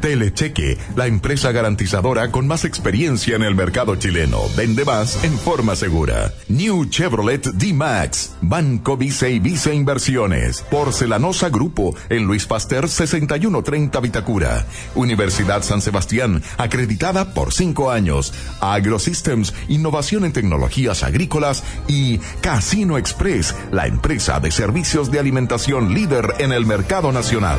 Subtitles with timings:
[0.00, 4.38] Telecheque, la empresa garantizadora con más experiencia en el mercado chileno.
[4.56, 6.32] Vende más en forma segura.
[6.48, 8.36] New Chevrolet D-Max.
[8.40, 10.62] Banco Vice y Vice Inversiones.
[10.70, 14.66] Porcelanosa Grupo en Luis Pasteur 6130 Vitacura.
[14.94, 18.32] Universidad San Sebastián, acreditada por cinco años.
[18.60, 21.64] AgroSystems, innovación en tecnologías agrícolas.
[21.86, 27.58] Y Casino Express, la empresa de servicios de alimentación líder en el mercado nacional.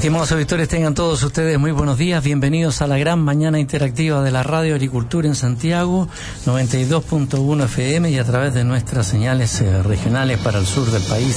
[0.00, 2.24] Estimados auditores, tengan todos ustedes muy buenos días.
[2.24, 6.08] Bienvenidos a la gran mañana interactiva de la Radio Agricultura en Santiago,
[6.46, 11.36] 92.1 FM y a través de nuestras señales eh, regionales para el sur del país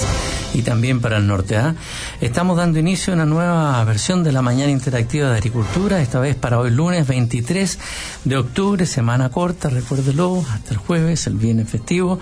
[0.54, 1.58] y también para el norte.
[1.58, 1.76] ¿ah?
[2.22, 6.38] Estamos dando inicio a una nueva versión de la mañana interactiva de Agricultura, esta vez
[6.38, 7.80] para hoy lunes 23
[8.24, 12.18] de octubre, semana corta, recuérdelo, hasta el jueves, el viernes festivo.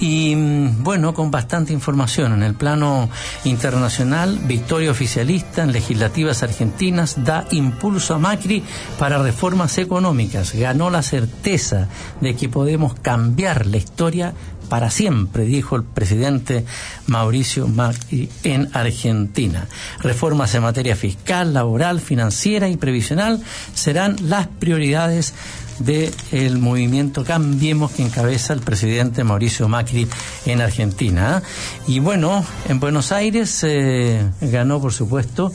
[0.00, 3.08] Y mm, bueno, con bastante información en el plano
[3.44, 8.64] internacional, victoria oficialista en legislativas argentinas da impulso a Macri
[8.98, 10.54] para reformas económicas.
[10.54, 11.88] Ganó la certeza
[12.20, 14.32] de que podemos cambiar la historia
[14.70, 16.64] para siempre, dijo el presidente
[17.06, 19.66] Mauricio Macri en Argentina.
[20.00, 23.42] Reformas en materia fiscal, laboral, financiera y previsional
[23.74, 25.34] serán las prioridades
[25.78, 30.08] del movimiento Cambiemos que encabeza el presidente Mauricio Macri
[30.44, 31.42] en Argentina.
[31.86, 35.52] Y bueno, en Buenos Aires eh, ganó, por supuesto,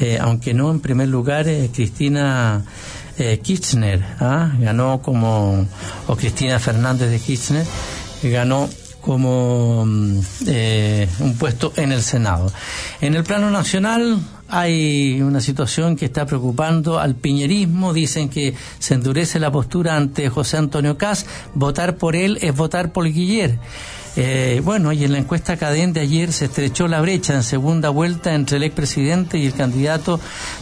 [0.00, 2.64] eh, aunque no en primer lugar, eh, Cristina
[3.16, 4.50] Kirchner, ¿ah?
[4.58, 5.68] ganó como,
[6.08, 7.64] o Cristina Fernández de Kirchner,
[8.24, 8.68] ganó
[9.00, 10.20] como mm,
[11.20, 12.52] un puesto en el Senado.
[13.00, 14.18] En el plano nacional,
[14.56, 17.92] hay una situación que está preocupando al piñerismo.
[17.92, 21.26] Dicen que se endurece la postura ante José Antonio Cas.
[21.54, 23.58] Votar por él es votar por Guiller.
[24.16, 27.88] Eh, bueno, y en la encuesta Cadén de ayer se estrechó la brecha en segunda
[27.88, 30.20] vuelta entre el expresidente y el candidato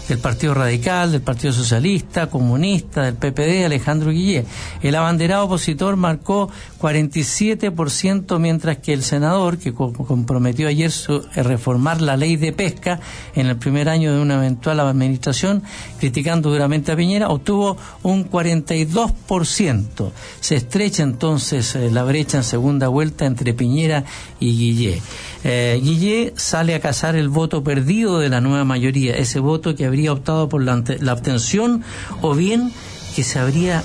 [0.08, 4.46] del Partido Radical, del Partido Socialista, Comunista, del PPD, Alejandro Guillé.
[4.80, 6.48] El abanderado opositor marcó
[6.80, 13.00] 47%, mientras que el senador, que comprometió ayer su, eh, reformar la ley de pesca
[13.34, 15.62] en el primer año de una eventual administración,
[16.00, 20.10] criticando duramente a Piñera, obtuvo un 42%.
[20.40, 24.04] Se estrecha entonces eh, la brecha en segunda vuelta entre entre Piñera
[24.38, 25.02] y Guillé.
[25.44, 30.12] Eh, sale a cazar el voto perdido de la nueva mayoría, ese voto que habría
[30.12, 31.82] optado por la, la abstención
[32.20, 32.72] o bien
[33.16, 33.82] que se habría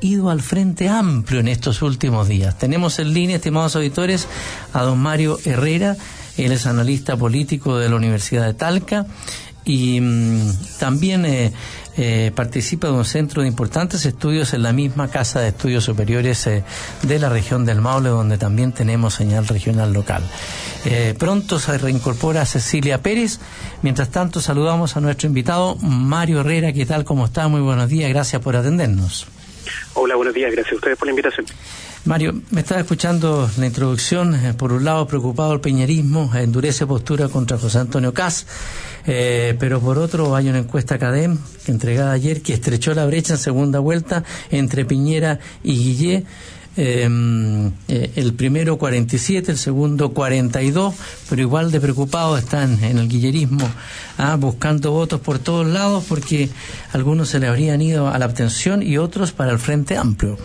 [0.00, 2.58] ido al Frente Amplio en estos últimos días.
[2.58, 4.26] Tenemos en línea, estimados auditores,
[4.72, 5.96] a don Mario Herrera,
[6.36, 9.06] él es analista político de la Universidad de Talca
[9.64, 11.52] y mm, también eh,
[11.96, 16.46] eh, participa de un centro de importantes estudios en la misma Casa de Estudios Superiores
[16.46, 16.64] eh,
[17.02, 20.22] de la región del Maule, donde también tenemos señal regional local.
[20.84, 23.38] Eh, pronto se reincorpora Cecilia Pérez.
[23.82, 26.72] Mientras tanto, saludamos a nuestro invitado Mario Herrera.
[26.72, 27.04] ¿Qué tal?
[27.04, 27.48] ¿Cómo está?
[27.48, 28.10] Muy buenos días.
[28.10, 29.26] Gracias por atendernos.
[29.94, 30.52] Hola, buenos días.
[30.52, 31.46] Gracias a ustedes por la invitación.
[32.06, 34.38] Mario, me estaba escuchando la introducción.
[34.58, 38.46] por un lado, preocupado el peñerismo, endurece postura contra José Antonio Cas.
[39.06, 43.38] Eh, pero por otro hay una encuesta CADEM entregada ayer que estrechó la brecha en
[43.38, 46.24] segunda vuelta entre Piñera y Guillé.
[46.76, 50.94] Em, eh, el primero 47, el segundo 42,
[51.30, 53.66] pero igual de preocupados están en el guillerismo,
[54.18, 56.50] ah, buscando votos por todos lados porque
[56.92, 60.36] algunos se le habrían ido a la abstención y otros para el Frente Amplio.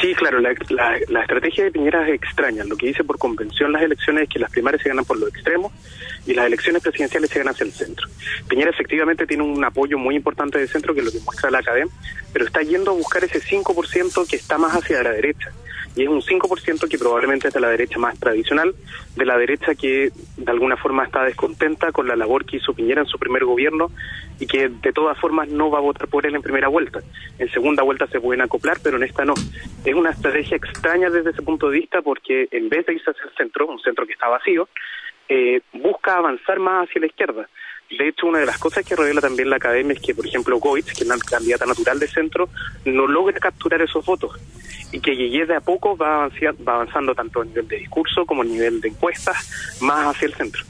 [0.00, 2.64] Sí, claro, la, estrategia de Piñera es extraña.
[2.64, 5.28] Lo que dice por convención las elecciones es que las primarias se ganan por los
[5.28, 5.72] extremos
[6.26, 8.08] y las elecciones presidenciales se ganan hacia el centro.
[8.48, 11.58] Piñera efectivamente tiene un apoyo muy importante del centro, que es lo que muestra la
[11.58, 11.92] academia,
[12.32, 15.52] pero está yendo a buscar ese 5% que está más hacia la derecha.
[15.94, 18.74] Y es un 5% que probablemente es de la derecha más tradicional,
[19.16, 23.02] de la derecha que de alguna forma está descontenta con la labor que hizo Piñera
[23.02, 23.90] en su primer gobierno
[24.40, 27.00] y que de todas formas no va a votar por él en primera vuelta.
[27.38, 29.34] En segunda vuelta se pueden acoplar, pero en esta no.
[29.84, 33.24] Es una estrategia extraña desde ese punto de vista porque en vez de irse hacia
[33.24, 34.68] el centro, un centro que está vacío,
[35.28, 37.48] eh, busca avanzar más hacia la izquierda.
[37.98, 40.58] De hecho, una de las cosas que revela también la academia es que, por ejemplo,
[40.58, 42.48] Goitz, que es la candidata natural de centro,
[42.86, 44.32] no logra capturar esos votos
[44.92, 48.42] y que Guille de a poco va, va avanzando tanto a nivel de discurso como
[48.42, 50.62] a nivel de encuestas más hacia el centro.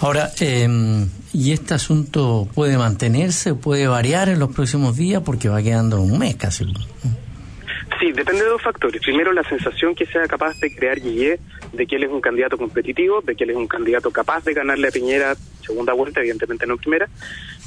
[0.00, 5.22] Ahora, em, ¿y este asunto puede mantenerse, puede variar en los próximos días?
[5.24, 6.64] Porque va quedando un mes casi.
[7.98, 9.02] Sí, depende de dos factores.
[9.02, 11.40] Primero, la sensación que sea capaz de crear Guillé
[11.72, 14.54] de que él es un candidato competitivo, de que él es un candidato capaz de
[14.54, 15.34] ganarle a Piñera
[15.64, 17.08] segunda vuelta, evidentemente no primera,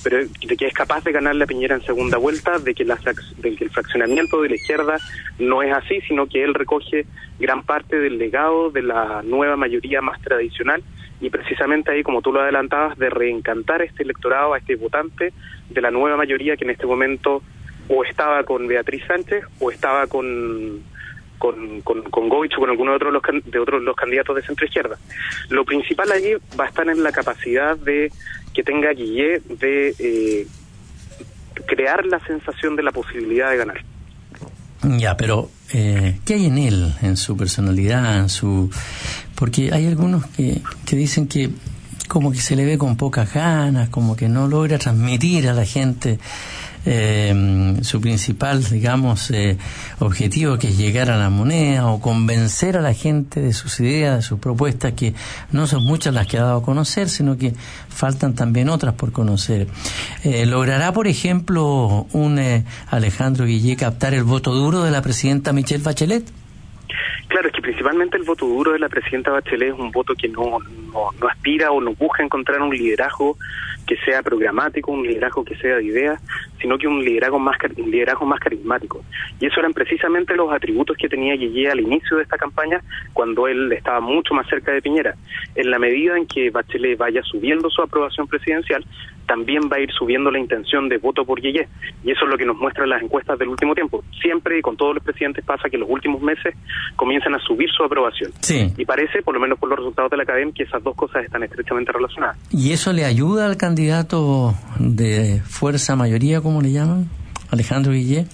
[0.03, 2.97] pero de que es capaz de ganarle a Piñera en segunda vuelta, de que, la,
[3.37, 4.97] de que el fraccionamiento de la izquierda
[5.39, 7.05] no es así, sino que él recoge
[7.39, 10.83] gran parte del legado de la nueva mayoría más tradicional
[11.21, 15.33] y precisamente ahí, como tú lo adelantabas, de reencantar a este electorado, a este votante
[15.69, 17.43] de la nueva mayoría que en este momento
[17.87, 20.81] o estaba con Beatriz Sánchez o estaba con
[21.41, 24.43] con, con, con Goich o con alguno de otros los, de otros los candidatos de
[24.43, 24.95] centro izquierda.
[25.49, 28.11] Lo principal allí va a estar en la capacidad de
[28.53, 30.47] que tenga Guillet de eh,
[31.65, 33.83] crear la sensación de la posibilidad de ganar.
[34.83, 38.69] Ya, pero eh, ¿qué hay en él, en su personalidad, en su...
[39.35, 41.49] Porque hay algunos que, que dicen que
[42.07, 45.65] como que se le ve con pocas ganas, como que no logra transmitir a la
[45.65, 46.19] gente
[46.85, 49.57] eh, su principal, digamos, eh,
[49.99, 54.17] objetivo, que es llegar a la moneda o convencer a la gente de sus ideas,
[54.17, 55.13] de sus propuestas, que
[55.51, 57.53] no son muchas las que ha dado a conocer, sino que
[57.89, 59.67] faltan también otras por conocer.
[60.23, 65.53] Eh, ¿Logrará, por ejemplo, un eh, Alejandro Guillé captar el voto duro de la presidenta
[65.53, 66.23] Michelle Bachelet?
[67.27, 70.27] Claro, es que principalmente el voto duro de la presidenta Bachelet es un voto que
[70.27, 70.59] no,
[70.91, 73.37] no, no aspira o no busca encontrar un liderazgo
[73.91, 76.21] que sea programático, un liderazgo que sea de ideas,
[76.61, 79.03] sino que un liderazgo más un liderazgo más carismático.
[79.37, 82.79] Y eso eran precisamente los atributos que tenía Guille al inicio de esta campaña,
[83.11, 85.15] cuando él estaba mucho más cerca de Piñera.
[85.55, 88.85] En la medida en que Bachelet vaya subiendo su aprobación presidencial,
[89.27, 91.67] también va a ir subiendo la intención de voto por Guille.
[92.03, 94.03] Y eso es lo que nos muestran las encuestas del último tiempo.
[94.21, 96.55] Siempre y con todos los presidentes pasa que los últimos meses
[96.95, 98.31] comienzan a subir su aprobación.
[98.77, 101.23] Y parece, por lo menos por los resultados de la academia, que esas dos cosas
[101.23, 102.37] están estrechamente relacionadas.
[102.51, 103.80] ¿Y eso le ayuda al candidato
[104.79, 107.09] de fuerza mayoría, como le llaman,
[107.49, 108.25] Alejandro Guillé?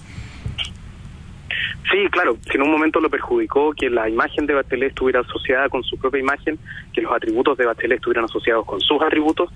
[1.90, 5.68] Sí, claro, si en un momento lo perjudicó que la imagen de Bachelet estuviera asociada
[5.70, 6.58] con su propia imagen,
[6.92, 9.50] que los atributos de Bachelet estuvieran asociados con sus atributos,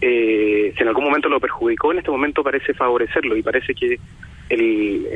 [0.00, 3.98] eh, si en algún momento lo perjudicó, en este momento parece favorecerlo y parece que
[4.48, 5.06] el,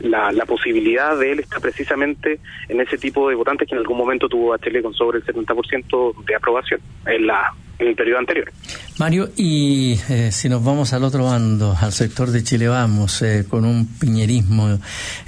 [0.00, 2.38] la, la, posibilidad de él está precisamente
[2.68, 6.24] en ese tipo de votantes que en algún momento tuvo Chile con sobre el 70%
[6.24, 8.52] de aprobación en, la, en el periodo anterior.
[8.98, 13.44] Mario, y eh, si nos vamos al otro bando, al sector de Chile Vamos, eh,
[13.48, 14.78] con un piñerismo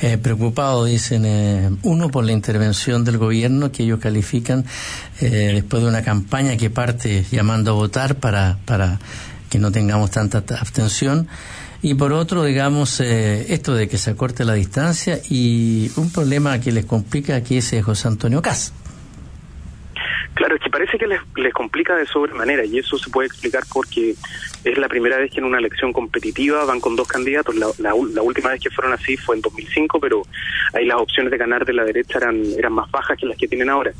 [0.00, 4.64] eh, preocupado, dicen, eh, uno por la intervención del gobierno que ellos califican
[5.20, 8.98] eh, después de una campaña que parte llamando a votar para, para
[9.50, 11.28] que no tengamos tanta abstención
[11.82, 16.58] y por otro, digamos, eh, esto de que se acorte la distancia y un problema
[16.60, 18.72] que les complica que es José Antonio Cas.
[20.34, 23.62] Claro, es que parece que les, les complica de sobremanera y eso se puede explicar
[23.72, 24.14] porque
[24.64, 27.54] es la primera vez que en una elección competitiva van con dos candidatos.
[27.54, 30.22] La, la, la, última vez que fueron así fue en 2005, pero
[30.74, 33.48] ahí las opciones de ganar de la derecha eran, eran más bajas que las que
[33.48, 33.92] tienen ahora.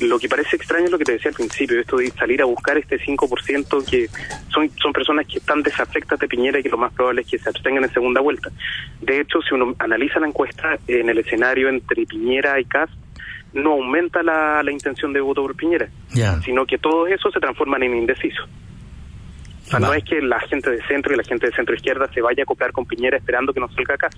[0.00, 2.44] Lo que parece extraño es lo que te decía al principio, esto de salir a
[2.44, 4.08] buscar este 5% que
[4.52, 7.38] son, son personas que están desafectas de Piñera y que lo más probable es que
[7.38, 8.50] se abstengan en segunda vuelta.
[9.00, 12.92] De hecho, si uno analiza la encuesta en el escenario entre Piñera y Cast,
[13.54, 16.40] no aumenta la, la intención de voto por Piñera, yeah.
[16.42, 18.48] sino que todos esos se transforman en indecisos.
[19.66, 22.10] O sea, no es que la gente de centro y la gente de centro izquierda
[22.12, 24.10] se vaya a acoplar con Piñera esperando que no salga acá,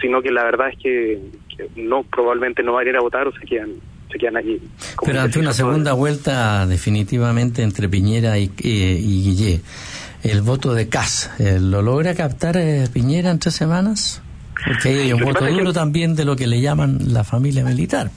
[0.00, 1.20] sino que la verdad es que,
[1.54, 3.72] que no probablemente no van a ir a votar o se quedan
[4.10, 4.58] se quedan allí.
[5.04, 9.60] Pero ante una segunda vuelta definitivamente entre Piñera y, y, y Guillé,
[10.22, 14.22] el voto de Cas, ¿lo logra captar eh, Piñera en tres semanas?
[14.64, 15.72] Porque hay un voto duro que...
[15.72, 18.10] también de lo que le llaman la familia militar.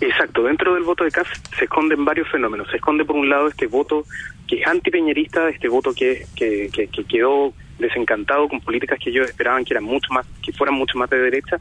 [0.00, 2.68] Exacto, dentro del voto de CAS se esconden varios fenómenos.
[2.70, 4.04] Se esconde por un lado este voto
[4.46, 9.28] que es antipeñerista, este voto que, que, que, que quedó desencantado con políticas que ellos
[9.28, 11.58] esperaban que eran mucho más que fueran mucho más de derecha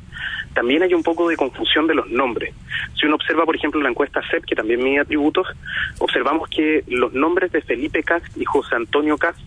[0.54, 2.54] también hay un poco de confusión de los nombres
[2.98, 5.48] si uno observa por ejemplo la encuesta CEP que también mide atributos
[6.00, 9.40] observamos que los nombres de Felipe Cast y José Antonio Cast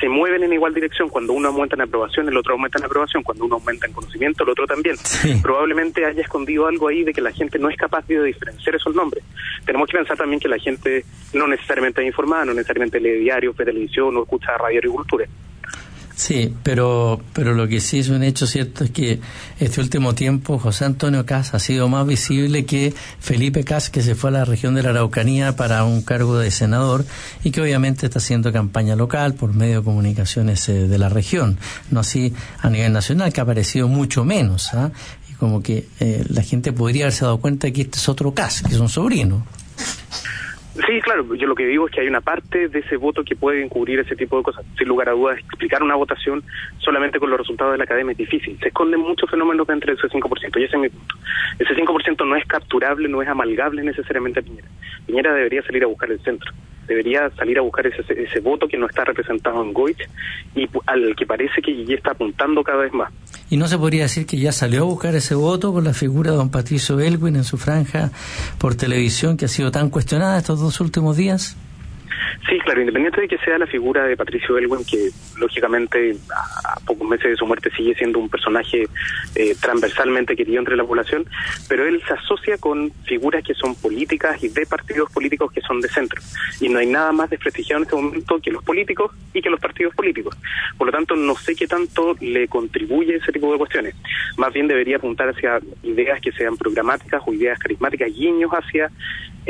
[0.00, 1.08] se mueven en igual dirección.
[1.08, 3.22] Cuando uno aumenta en aprobación, el otro aumenta en aprobación.
[3.22, 4.96] Cuando uno aumenta en conocimiento, el otro también.
[4.96, 5.38] Sí.
[5.42, 8.94] Probablemente haya escondido algo ahí de que la gente no es capaz de diferenciar esos
[8.94, 9.24] nombres.
[9.64, 13.56] Tenemos que pensar también que la gente no necesariamente es informada, no necesariamente lee diarios,
[13.56, 15.26] ve televisión o escucha radio agricultura.
[16.18, 19.20] Sí, pero, pero lo que sí es un hecho cierto es que
[19.60, 24.16] este último tiempo José Antonio Cas ha sido más visible que Felipe Cas, que se
[24.16, 27.06] fue a la región de la Araucanía para un cargo de senador
[27.44, 31.56] y que obviamente está haciendo campaña local por medio de comunicaciones eh, de la región,
[31.92, 34.74] no así a nivel nacional, que ha aparecido mucho menos.
[34.74, 34.90] ¿eh?
[35.30, 38.62] Y como que eh, la gente podría haberse dado cuenta que este es otro Cas,
[38.62, 39.46] que es un sobrino.
[40.86, 43.34] Sí, claro, yo lo que digo es que hay una parte de ese voto que
[43.34, 44.64] puede encubrir ese tipo de cosas.
[44.76, 46.44] Sin lugar a dudas, explicar una votación
[46.78, 48.56] solamente con los resultados de la academia es difícil.
[48.60, 51.14] Se esconden muchos fenómenos dentro de ese 5%, y ese es mi punto.
[51.58, 54.68] Ese 5% no es capturable, no es amalgable necesariamente a Piñera.
[55.06, 56.52] Piñera debería salir a buscar el centro
[56.88, 60.08] debería salir a buscar ese, ese voto que no está representado en Goich
[60.56, 63.12] y al que parece que ya está apuntando cada vez más.
[63.50, 66.30] ¿Y no se podría decir que ya salió a buscar ese voto con la figura
[66.30, 68.12] de don Patricio Elwin en su franja
[68.58, 71.56] por televisión que ha sido tan cuestionada estos dos últimos días?
[72.48, 77.06] Sí, claro, independiente de que sea la figura de Patricio Elwin, que lógicamente a, pocos
[77.08, 78.86] meses de su muerte sigue siendo un personaje
[79.34, 81.26] eh, transversalmente querido entre la población,
[81.68, 85.80] pero él se asocia con figuras que son políticas y de partidos políticos que son
[85.80, 86.20] de centro.
[86.60, 89.60] Y no hay nada más desprestigiado en este momento que los políticos y que los
[89.60, 90.36] partidos políticos.
[90.76, 93.94] Por lo tanto, no sé qué tanto le contribuye ese tipo de cuestiones.
[94.36, 98.90] Más bien debería apuntar hacia ideas que sean programáticas o ideas carismáticas, guiños hacia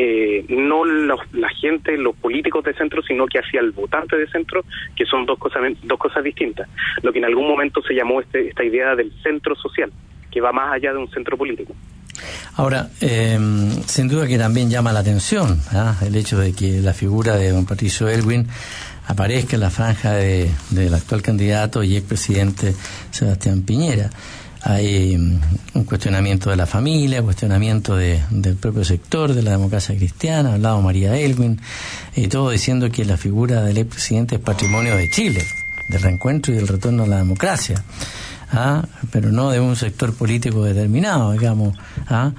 [0.01, 4.65] eh, no la gente, los políticos de centro, sino que hacia el votante de centro,
[4.95, 6.69] que son dos cosas, dos cosas distintas.
[7.03, 9.91] Lo que en algún momento se llamó este, esta idea del centro social,
[10.31, 11.75] que va más allá de un centro político.
[12.55, 15.97] Ahora, em, sin duda que también llama la atención ¿ah?
[16.07, 18.47] el hecho de que la figura de don Patricio Elwin
[19.09, 22.73] aparezca en la franja de, del actual candidato y expresidente
[23.11, 24.11] Sebastián Piñera
[24.69, 25.41] hay mm,
[25.75, 30.83] un cuestionamiento de la familia, cuestionamiento de, del propio sector de la democracia cristiana, hablado
[30.83, 31.59] María Elwin,
[32.15, 35.43] y todo diciendo que la figura del expresidente es patrimonio de Chile,
[35.89, 37.83] del reencuentro y del retorno a la democracia,
[38.53, 38.85] ¿ah?
[39.11, 41.75] pero no de un sector político determinado, digamos,
[42.09, 42.33] ¿ah?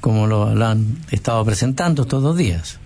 [0.00, 2.78] como lo, lo han estado presentando estos dos días.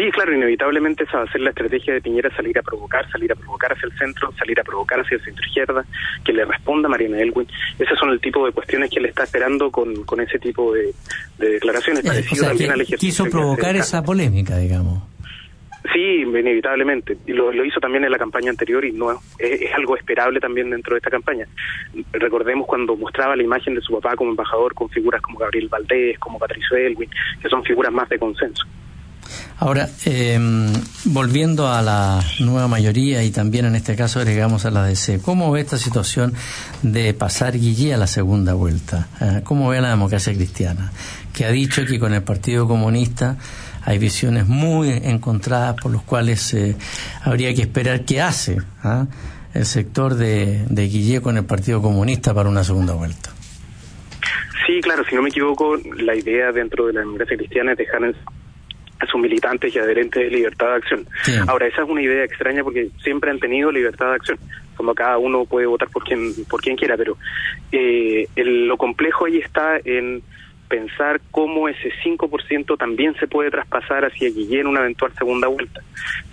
[0.00, 3.30] Sí, claro, inevitablemente esa va a ser la estrategia de Piñera, salir a provocar, salir
[3.32, 5.84] a provocar hacia el centro, salir a provocar hacia el centro izquierda,
[6.24, 7.46] que le responda Mariana Elwin.
[7.78, 10.94] Esos son el tipo de cuestiones que él está esperando con, con ese tipo de,
[11.36, 12.02] declaraciones.
[12.06, 15.02] Eh, quiso provocar esa polémica, digamos.
[15.92, 17.18] Sí, inevitablemente.
[17.26, 20.94] Y lo, hizo también en la campaña anterior y no es, algo esperable también dentro
[20.94, 21.46] de esta campaña.
[22.12, 26.18] Recordemos cuando mostraba la imagen de su papá como embajador con figuras como Gabriel Valdés,
[26.18, 27.10] como Patricio Elwin,
[27.42, 28.64] que son figuras más de consenso.
[29.58, 30.72] Ahora, em,
[31.04, 35.50] volviendo a la nueva mayoría y también en este caso agregamos a la DC, ¿cómo
[35.50, 36.32] ve esta situación
[36.82, 39.08] de pasar Guillé a la segunda vuelta?
[39.20, 40.92] Eh, ¿Cómo ve la democracia cristiana?
[41.32, 43.36] Que ha dicho que con el Partido Comunista
[43.84, 46.76] hay visiones muy encontradas por los cuales eh,
[47.22, 49.06] habría que esperar qué hace ¿ah?
[49.54, 53.30] el sector de, de con el Partido Comunista para una segunda vuelta.
[54.66, 58.04] Sí, claro, si no me equivoco, la idea dentro de la democracia cristiana es dejar
[58.04, 58.14] en
[59.00, 61.06] a sus militantes y adherentes de libertad de acción.
[61.48, 64.38] Ahora, esa es una idea extraña porque siempre han tenido libertad de acción,
[64.76, 67.16] como cada uno puede votar por quien, por quien quiera, pero
[67.72, 70.22] eh, lo complejo ahí está en
[70.70, 75.82] pensar cómo ese 5% también se puede traspasar hacia Guillén una eventual segunda vuelta.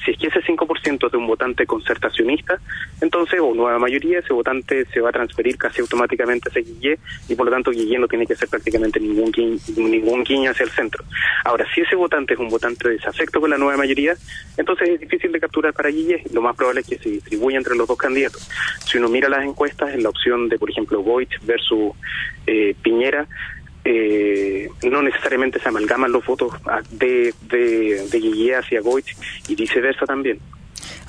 [0.05, 2.59] Si es que ese 5% es de un votante concertacionista,
[3.01, 7.35] entonces, o nueva mayoría, ese votante se va a transferir casi automáticamente hacia Guillén y
[7.35, 10.69] por lo tanto Guillén no tiene que hacer prácticamente ningún guiño, ningún guiño hacia el
[10.69, 11.03] centro.
[11.43, 14.13] Ahora, si ese votante es un votante de desafecto con la nueva mayoría,
[14.55, 16.21] entonces es difícil de capturar para Guillén.
[16.31, 18.47] Lo más probable es que se distribuya entre los dos candidatos.
[18.85, 21.93] Si uno mira las encuestas, en la opción de, por ejemplo, Voigt versus
[22.45, 23.27] eh, Piñera,
[23.89, 26.51] eh, no necesariamente se amalgaman los votos
[26.91, 29.15] de, de, de hacia Goich
[29.47, 30.39] y viceversa también.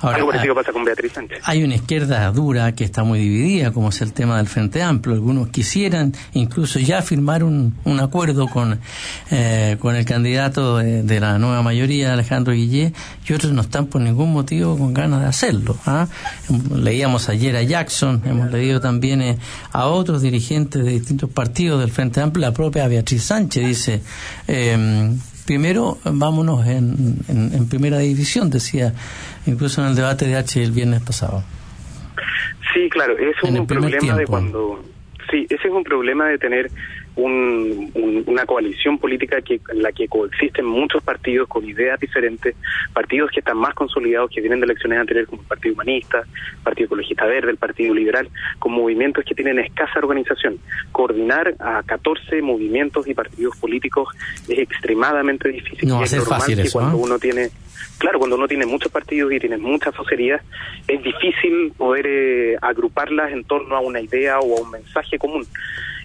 [0.01, 1.41] Algo parecido pasa con Beatriz Sánchez.
[1.45, 5.15] Hay una izquierda dura que está muy dividida, como es el tema del Frente Amplio.
[5.15, 8.81] Algunos quisieran incluso ya firmar un, un acuerdo con,
[9.31, 12.93] eh, con el candidato de, la nueva mayoría, Alejandro Guillé,
[13.29, 15.77] y otros no están por ningún motivo con ganas de hacerlo.
[15.85, 16.07] ¿ah?
[16.75, 19.39] Leíamos ayer a Jackson, hemos leído también eh,
[19.73, 24.03] a otros dirigentes de distintos partidos del Frente Amplio, la propia Beatriz Sánchez dice.
[24.47, 25.17] Eh,
[25.49, 28.93] primero vámonos en, en, primera división, decía
[29.47, 31.43] incluso en el debate de H el viernes pasado.
[32.75, 34.85] Sí, claro, es un problema de cuando...
[35.31, 36.71] Sí, ese es un problema de tener
[37.25, 42.55] una coalición política que, en la que coexisten muchos partidos con ideas diferentes,
[42.93, 46.63] partidos que están más consolidados, que vienen de elecciones anteriores, como el Partido Humanista, el
[46.63, 50.59] Partido Ecologista Verde, el Partido Liberal, con movimientos que tienen escasa organización.
[50.93, 54.09] Coordinar a 14 movimientos y partidos políticos
[54.49, 55.89] es extremadamente difícil.
[55.89, 57.51] No va a ser fácil eso, cuando uno tiene
[57.99, 60.41] claro, cuando uno tiene muchos partidos y tiene muchas vocerías,
[60.87, 65.45] es difícil poder eh, agruparlas en torno a una idea o a un mensaje común.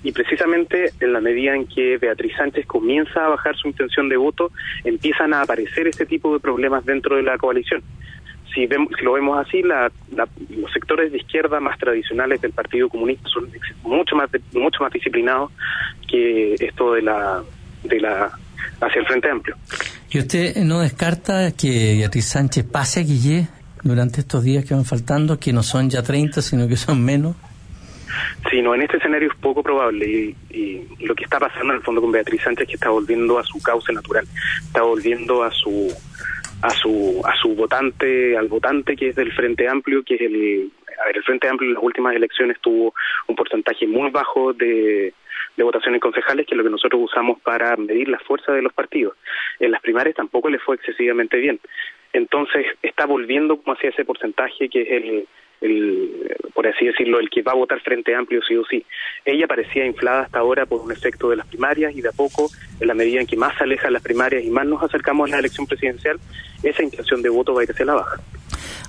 [0.03, 4.17] Y precisamente en la medida en que Beatriz Sánchez comienza a bajar su intención de
[4.17, 4.51] voto,
[4.83, 7.81] empiezan a aparecer este tipo de problemas dentro de la coalición.
[8.53, 13.27] Si, vemos, si lo vemos así, los sectores de izquierda más tradicionales del Partido Comunista
[13.29, 13.49] son
[13.81, 15.51] mucho más mucho más disciplinados
[16.07, 17.41] que esto de la
[17.83, 18.31] de la
[18.79, 19.55] hacia el Frente Amplio.
[20.11, 23.47] ¿Y usted no descarta que Beatriz Sánchez pase a Guillé
[23.81, 27.35] durante estos días que van faltando, que no son ya 30, sino que son menos?
[28.49, 31.79] Sí, no, en este escenario es poco probable y, y, lo que está pasando en
[31.79, 34.25] el fondo con Beatriz Sánchez es que está volviendo a su cauce natural,
[34.65, 35.91] está volviendo a su
[36.61, 40.71] a su a su votante, al votante que es del Frente Amplio, que es el
[41.01, 42.93] a ver, el Frente Amplio en las últimas elecciones tuvo
[43.27, 45.13] un porcentaje muy bajo de,
[45.57, 48.73] de votaciones concejales, que es lo que nosotros usamos para medir la fuerza de los
[48.73, 49.15] partidos.
[49.59, 51.59] En las primarias tampoco le fue excesivamente bien.
[52.13, 55.27] Entonces está volviendo como hacia ese porcentaje que es el,
[55.63, 58.85] el, por así decirlo, el que va a votar Frente Amplio sí o sí.
[59.25, 62.49] Ella parecía inflada hasta ahora por un efecto de las primarias y de a poco,
[62.79, 65.33] en la medida en que más se alejan las primarias y más nos acercamos a
[65.33, 66.19] la elección presidencial,
[66.61, 68.21] esa intención de voto va a ir hacia la baja.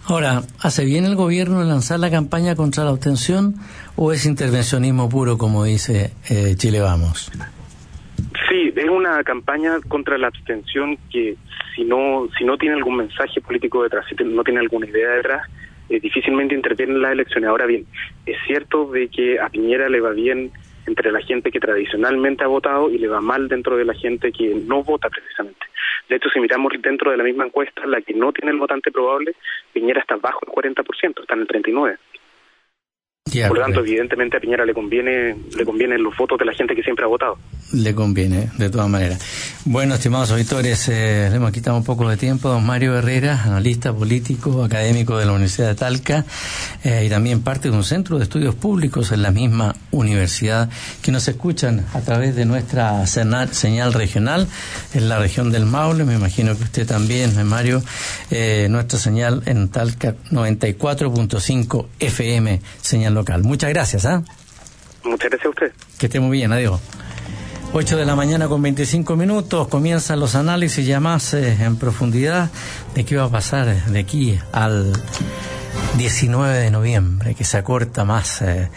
[0.07, 3.55] Ahora, ¿hace bien el gobierno en lanzar la campaña contra la obtención
[3.97, 7.33] o es intervencionismo puro, como dice eh, Chile Vamos?
[8.49, 11.37] Sí, es una campaña contra la abstención que
[11.75, 15.49] si no si no tiene algún mensaje político detrás, si no tiene alguna idea detrás,
[15.89, 17.49] eh, difícilmente interviene en las elecciones.
[17.49, 17.87] Ahora bien,
[18.27, 20.51] es cierto de que a Piñera le va bien
[20.87, 24.33] entre la gente que tradicionalmente ha votado y le va mal dentro de la gente
[24.33, 25.67] que no vota precisamente.
[26.09, 28.91] De hecho, si miramos dentro de la misma encuesta, la que no tiene el votante
[28.91, 29.35] probable,
[29.73, 31.99] Piñera está bajo el 40%, está en el 39%.
[33.49, 36.77] Por lo tanto, evidentemente a Piñera le conviene, le convienen los votos de la gente
[36.77, 37.37] que siempre ha votado.
[37.75, 39.19] Le conviene, de todas maneras.
[39.65, 42.49] Bueno, estimados auditores, eh, le hemos quitado un poco de tiempo.
[42.49, 46.25] Don Mario Herrera, analista político, académico de la Universidad de Talca
[46.85, 50.71] eh, y también parte de un centro de estudios públicos en la misma universidad
[51.03, 54.47] que nos escuchan a través de nuestra señal regional
[54.95, 56.05] en la región del Maule.
[56.05, 57.83] Me imagino que usted también, eh, Mario,
[58.69, 63.43] nuestra señal en Talca 94.5 FM, señal local.
[63.43, 64.07] Muchas gracias.
[64.07, 64.23] ¿ah?
[65.03, 65.73] Muchas gracias a usted.
[65.99, 66.53] Que esté muy bien.
[66.53, 66.81] Adiós.
[67.77, 69.67] 8 de la mañana con 25 minutos.
[69.67, 72.49] Comienzan los análisis ya más eh, en profundidad
[72.95, 74.93] de qué va a pasar de aquí al
[75.99, 78.71] 19 de noviembre, que se acorta más eh,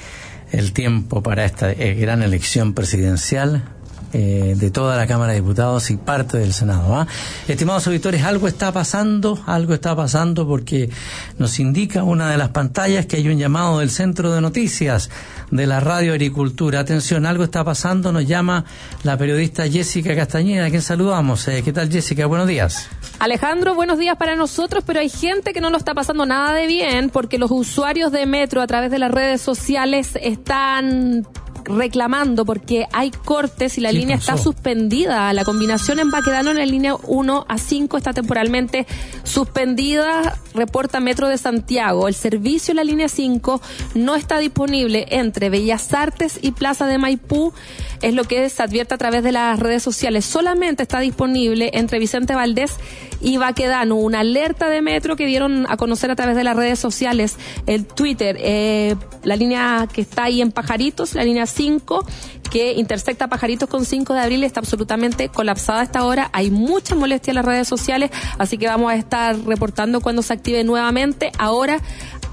[0.51, 3.76] el tiempo para esta eh, gran elección presidencial
[4.13, 6.95] eh, de toda la Cámara de Diputados y parte del Senado.
[6.95, 7.07] ¿ah?
[7.47, 10.89] Estimados auditores, algo está pasando, algo está pasando porque
[11.37, 15.09] nos indica una de las pantallas que hay un llamado del Centro de Noticias
[15.51, 16.79] de la Radio Agricultura.
[16.79, 18.65] Atención, algo está pasando, nos llama
[19.03, 21.47] la periodista Jessica Castañeda, a quien saludamos.
[21.47, 22.25] Eh, ¿Qué tal Jessica?
[22.25, 22.89] Buenos días.
[23.19, 26.67] Alejandro, buenos días para nosotros, pero hay gente que no lo está pasando nada de
[26.67, 31.25] bien porque los usuarios de Metro a través de las redes sociales están
[31.67, 35.31] reclamando porque hay cortes y la línea está suspendida.
[35.33, 38.87] La combinación en Baquedano en la línea 1 a 5 está temporalmente
[39.23, 42.07] suspendida, reporta Metro de Santiago.
[42.07, 43.61] El servicio en la línea 5
[43.95, 47.53] no está disponible entre Bellas Artes y Plaza de Maipú,
[48.01, 50.25] es lo que se advierte a través de las redes sociales.
[50.25, 52.75] Solamente está disponible entre Vicente Valdés
[53.21, 53.95] y Baquedano.
[53.95, 57.85] Una alerta de Metro que dieron a conocer a través de las redes sociales, el
[57.85, 62.05] Twitter, eh, la línea que está ahí en Pajaritos, la línea 5
[62.49, 66.29] que intersecta Pajaritos con 5 de abril está absolutamente colapsada esta hora.
[66.31, 70.33] Hay mucha molestia en las redes sociales, así que vamos a estar reportando cuando se
[70.33, 71.31] active nuevamente.
[71.37, 71.81] Ahora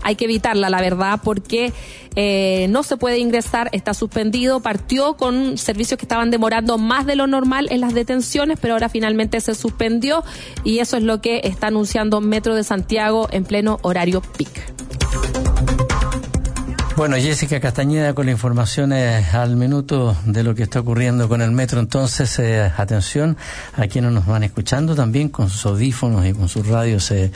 [0.03, 1.73] hay que evitarla, la verdad, porque
[2.15, 7.17] eh, no se puede ingresar, está suspendido, partió con servicios que estaban demorando más de
[7.17, 10.23] lo normal en las detenciones, pero ahora finalmente se suspendió
[10.63, 15.54] y eso es lo que está anunciando Metro de Santiago en pleno horario PIC.
[16.97, 21.43] Bueno, Jessica Castañeda con la información eh, al minuto de lo que está ocurriendo con
[21.43, 21.81] el metro.
[21.81, 23.37] Entonces, eh, atención
[23.77, 27.33] a quienes nos van escuchando también con sus audífonos y con sus radios eh,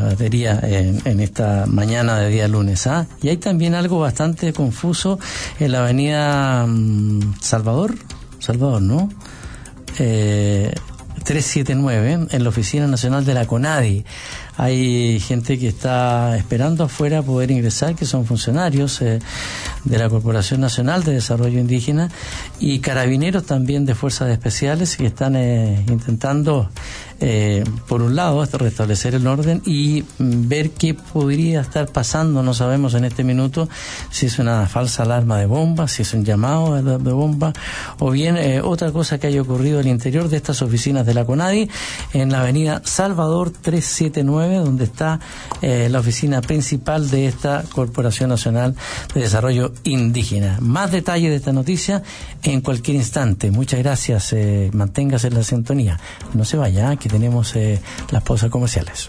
[0.00, 2.86] batería en, esta mañana de día lunes.
[2.86, 3.08] ¿ah?
[3.20, 5.18] Y hay también algo bastante confuso
[5.58, 7.96] en la avenida mm, Salvador,
[8.38, 9.08] Salvador, ¿no?
[9.96, 14.04] 379 en la Oficina Nacional de la CONADI.
[14.62, 19.18] Hay gente que está esperando afuera poder ingresar, que son funcionarios eh,
[19.84, 22.10] de la Corporación Nacional de Desarrollo Indígena
[22.58, 26.68] y carabineros también de fuerzas especiales que están eh, intentando
[27.22, 32.42] eh, por un lado, restablecer el orden y ver qué podría estar pasando.
[32.42, 33.68] No sabemos en este minuto
[34.10, 37.52] si es una falsa alarma de bomba, si es un llamado de, bomba,
[37.98, 41.26] o bien eh, otra cosa que haya ocurrido al interior de estas oficinas de la
[41.26, 41.68] CONADI,
[42.14, 45.20] en la avenida Salvador 379, donde está
[45.60, 48.74] eh, la oficina principal de esta Corporación Nacional
[49.14, 50.56] de Desarrollo Indígena.
[50.60, 52.02] Más detalles de esta noticia
[52.42, 53.50] en cualquier instante.
[53.50, 54.34] Muchas gracias.
[54.72, 56.00] manténgase en la sintonía.
[56.32, 59.08] No se vaya, que tenemos eh, las pausas comerciales.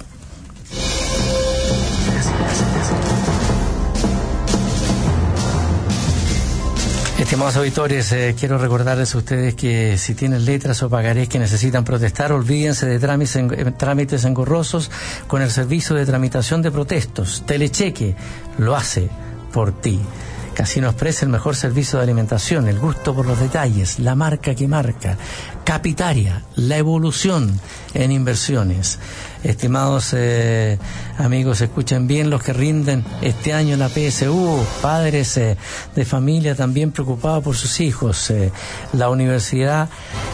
[7.31, 11.85] Estimados auditores, eh, quiero recordarles a ustedes que si tienen letras o pagarés que necesitan
[11.85, 14.91] protestar, olvídense de trámites, trámites engorrosos
[15.27, 17.43] con el servicio de tramitación de protestos.
[17.45, 18.15] Telecheque
[18.57, 19.07] lo hace
[19.53, 20.01] por ti.
[20.53, 24.67] Casino Express, el mejor servicio de alimentación, el gusto por los detalles, la marca que
[24.67, 25.17] marca.
[25.63, 27.59] Capitaria, la evolución
[27.93, 28.99] en inversiones.
[29.43, 30.77] Estimados eh,
[31.17, 35.57] amigos, escuchen bien los que rinden este año la PSU, padres eh,
[35.95, 38.29] de familia también preocupados por sus hijos.
[38.29, 38.51] Eh,
[38.93, 39.89] la Universidad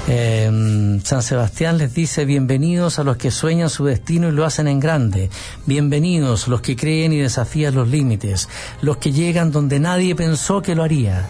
[0.07, 4.79] San Sebastián les dice bienvenidos a los que sueñan su destino y lo hacen en
[4.79, 5.29] grande.
[5.65, 8.47] Bienvenidos los que creen y desafían los límites,
[8.81, 11.25] los que llegan donde nadie pensó que lo haría,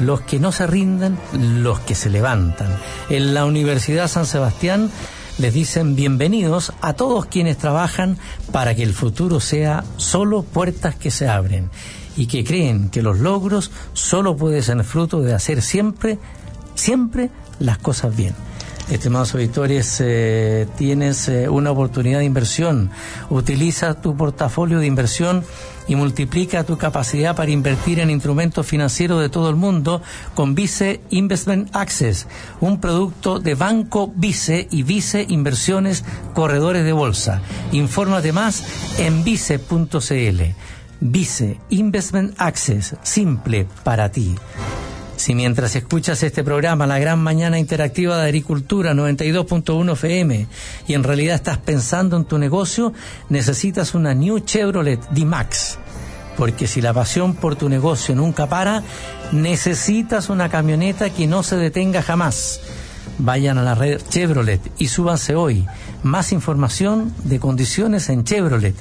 [0.00, 2.74] los que no se rinden, los que se levantan.
[3.10, 4.90] En la Universidad San Sebastián
[5.38, 8.18] les dicen bienvenidos a todos quienes trabajan
[8.52, 11.70] para que el futuro sea solo puertas que se abren
[12.16, 16.18] y que creen que los logros solo pueden ser fruto de hacer siempre,
[16.74, 18.34] siempre las cosas bien.
[18.90, 22.90] Estimados auditores, eh, tienes eh, una oportunidad de inversión.
[23.30, 25.44] Utiliza tu portafolio de inversión
[25.88, 30.02] y multiplica tu capacidad para invertir en instrumentos financieros de todo el mundo
[30.34, 32.26] con Vice Investment Access,
[32.60, 37.40] un producto de Banco Vice y Vice Inversiones Corredores de Bolsa.
[37.72, 38.64] Infórmate más
[38.98, 40.42] en vice.cl.
[41.00, 44.36] Vice Investment Access, simple para ti.
[45.22, 50.48] Si mientras escuchas este programa, la gran mañana interactiva de Agricultura 92.1 FM,
[50.88, 52.92] y en realidad estás pensando en tu negocio,
[53.28, 55.78] necesitas una New Chevrolet D-Max.
[56.36, 58.82] Porque si la pasión por tu negocio nunca para,
[59.30, 62.60] necesitas una camioneta que no se detenga jamás.
[63.18, 65.66] Vayan a la red Chevrolet y súbanse hoy.
[66.02, 68.76] Más información de condiciones en chevrolet.cl.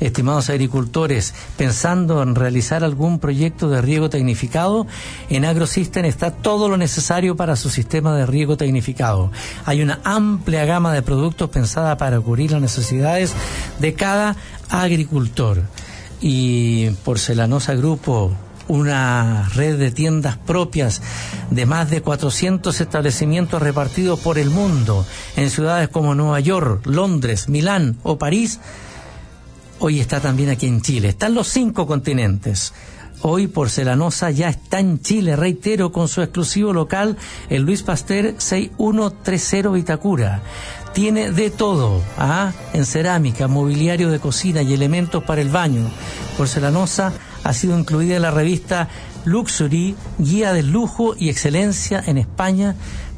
[0.00, 4.86] Estimados agricultores, pensando en realizar algún proyecto de riego tecnificado,
[5.30, 9.30] en AgroSystem está todo lo necesario para su sistema de riego tecnificado.
[9.64, 13.34] Hay una amplia gama de productos pensada para cubrir las necesidades
[13.78, 14.36] de cada
[14.68, 15.62] agricultor.
[16.20, 18.32] Y Porcelanosa Grupo,
[18.68, 21.02] una red de tiendas propias
[21.50, 27.48] de más de 400 establecimientos repartidos por el mundo, en ciudades como Nueva York, Londres,
[27.48, 28.60] Milán o París,
[29.78, 31.08] hoy está también aquí en Chile.
[31.08, 32.72] Están los cinco continentes.
[33.22, 37.16] Hoy Porcelanosa ya está en Chile, reitero, con su exclusivo local,
[37.48, 40.42] el Luis Pasteur 6130 Vitacura.
[40.92, 42.52] Tiene de todo, ¿ah?
[42.72, 45.90] en cerámica, mobiliario de cocina y elementos para el baño.
[46.36, 47.12] Porcelanosa
[47.46, 48.88] ha sido incluida en la revista
[49.24, 52.74] Luxury, guía del lujo y excelencia en España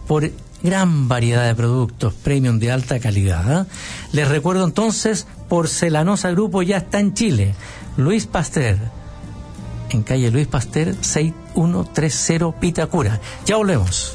[0.07, 0.31] por
[0.63, 3.51] gran variedad de productos premium de alta calidad.
[3.51, 3.67] ¿ah?
[4.13, 7.55] Les recuerdo entonces, Porcelanosa Grupo ya está en Chile.
[7.97, 8.77] Luis Pasteur,
[9.89, 13.21] en calle Luis Pasteur 6130 Pitacura.
[13.47, 14.15] Ya volvemos.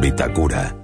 [0.00, 0.79] Vitacura.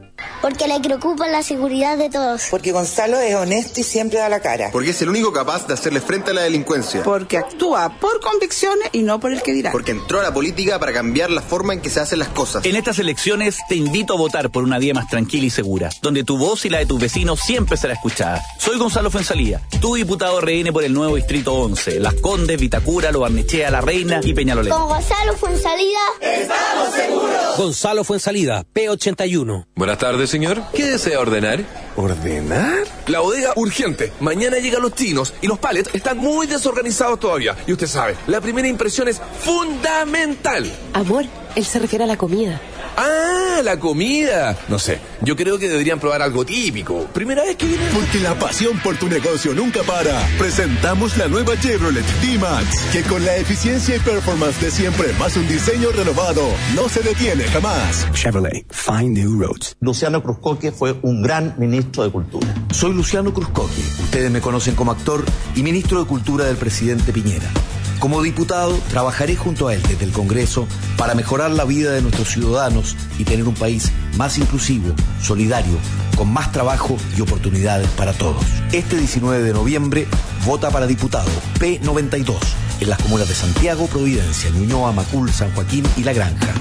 [0.47, 2.45] Porque le preocupa la seguridad de todos.
[2.53, 4.69] Porque Gonzalo es honesto y siempre da la cara.
[4.71, 7.03] Porque es el único capaz de hacerle frente a la delincuencia.
[7.03, 9.73] Porque actúa por convicciones y no por el que dirá.
[9.73, 12.65] Porque entró a la política para cambiar la forma en que se hacen las cosas.
[12.65, 16.23] En estas elecciones te invito a votar por una vía más tranquila y segura, donde
[16.23, 18.41] tu voz y la de tus vecinos siempre será escuchada.
[18.61, 23.19] Soy Gonzalo Fuensalía, tu diputado RN por el nuevo Distrito 11, Las Condes, Vitacura, Lo
[23.19, 24.73] Barnechea, La Reina y Peñalolén.
[24.73, 25.99] Con Gonzalo Fuensalida.
[26.21, 27.57] ¡Estamos seguros!
[27.57, 29.67] Gonzalo Fuensalida, P81.
[29.75, 30.63] Buenas tardes, señor.
[30.75, 31.65] ¿Qué desea ordenar?
[31.97, 32.85] ¿Ordenar?
[33.07, 34.13] La bodega urgente.
[34.21, 37.57] Mañana llegan los chinos y los palets están muy desorganizados todavía.
[37.67, 40.71] Y usted sabe, la primera impresión es fundamental.
[40.93, 42.61] Amor, él se refiere a la comida.
[42.97, 44.57] Ah, la comida.
[44.69, 47.07] No sé, yo creo que deberían probar algo típico.
[47.13, 47.89] Primera vez que vienen.
[47.93, 50.27] Porque la pasión por tu negocio nunca para.
[50.39, 55.47] Presentamos la nueva Chevrolet D-Max, que con la eficiencia y performance de siempre, más un
[55.47, 56.43] diseño renovado,
[56.75, 58.07] no se detiene jamás.
[58.13, 59.77] Chevrolet, find new roads.
[59.81, 62.49] Luciano Cruzcoque fue un gran ministro de Cultura.
[62.73, 63.83] Soy Luciano Cruzcoque.
[64.05, 67.51] Ustedes me conocen como actor y ministro de Cultura del presidente Piñera.
[67.99, 72.29] Como diputado, trabajaré junto a él desde el Congreso para mejorar la vida de nuestros
[72.29, 75.79] ciudadanos y tener un país más inclusivo, solidario,
[76.17, 78.45] con más trabajo y oportunidades para todos.
[78.73, 80.07] Este 19 de noviembre,
[80.45, 82.37] vota para diputado P92
[82.81, 86.55] en las comunas de Santiago, Providencia, Ñuñoa, Macul, San Joaquín y La Granja.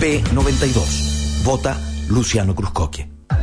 [0.00, 1.44] P92.
[1.44, 3.19] Vota Luciano Cruzcoque.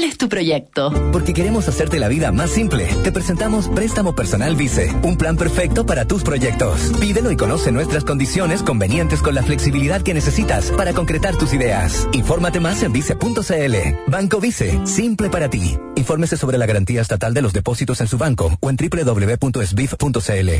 [0.00, 0.90] ¿Cuál es tu proyecto?
[1.12, 2.86] Porque queremos hacerte la vida más simple.
[3.04, 6.90] Te presentamos Préstamo Personal Vice, un plan perfecto para tus proyectos.
[6.98, 12.08] Pídelo y conoce nuestras condiciones convenientes con la flexibilidad que necesitas para concretar tus ideas.
[12.12, 13.74] Infórmate más en vice.cl.
[14.06, 15.76] Banco Vice, simple para ti.
[15.96, 20.50] Infórmese sobre la garantía estatal de los depósitos en su banco o en www.sbif.cl.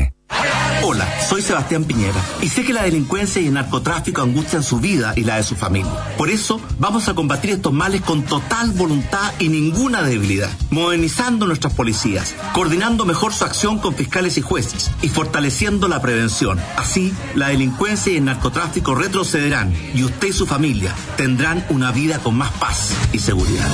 [0.83, 5.13] Hola, soy Sebastián Piñera y sé que la delincuencia y el narcotráfico angustian su vida
[5.15, 5.91] y la de su familia.
[6.17, 11.73] Por eso vamos a combatir estos males con total voluntad y ninguna debilidad, modernizando nuestras
[11.73, 16.59] policías, coordinando mejor su acción con fiscales y jueces y fortaleciendo la prevención.
[16.77, 22.17] Así, la delincuencia y el narcotráfico retrocederán y usted y su familia tendrán una vida
[22.19, 23.67] con más paz y seguridad.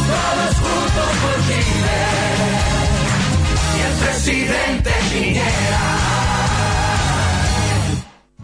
[3.99, 4.91] presidente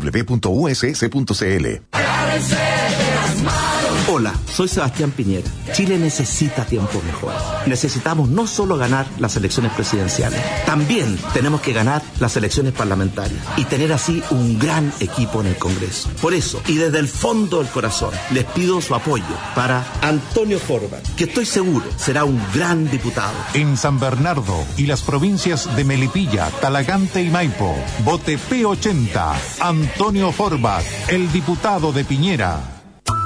[0.00, 1.66] www.uss.cl.
[4.06, 5.50] Hola, soy Sebastián Piñera.
[5.72, 7.40] Chile necesita tiempos mejores.
[7.66, 13.64] Necesitamos no solo ganar las elecciones presidenciales, también tenemos que ganar las elecciones parlamentarias y
[13.64, 16.10] tener así un gran equipo en el Congreso.
[16.20, 21.00] Por eso, y desde el fondo del corazón, les pido su apoyo para Antonio Forban,
[21.16, 23.34] que estoy seguro será un gran diputado.
[23.54, 29.34] En San Bernardo y las provincias de Melipilla, Talagante y Maipo, vote P80.
[29.60, 32.73] Antonio Forbat, el diputado de Piñera.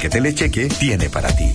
[0.00, 1.54] que Telecheque tiene para ti.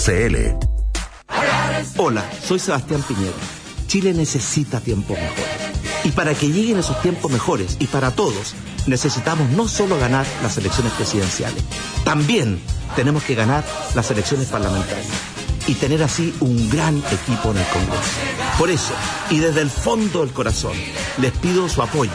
[0.01, 3.35] AgroSystems.cl Hola, soy Sebastián Piñera.
[3.87, 5.45] Chile necesita tiempos mejores.
[6.03, 8.55] Y para que lleguen esos tiempos mejores y para todos,
[8.87, 11.63] necesitamos no solo ganar las elecciones presidenciales,
[12.03, 12.59] también
[12.95, 15.07] tenemos que ganar las elecciones parlamentarias
[15.67, 18.19] y tener así un gran equipo en el Congreso.
[18.57, 18.93] Por eso,
[19.29, 20.73] y desde el fondo del corazón,
[21.19, 22.11] les pido su apoyo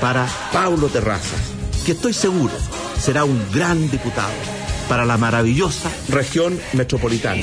[0.00, 1.40] para Paulo Terrazas,
[1.84, 2.54] que estoy seguro
[2.98, 4.32] será un gran diputado
[4.88, 7.42] para la maravillosa región metropolitana.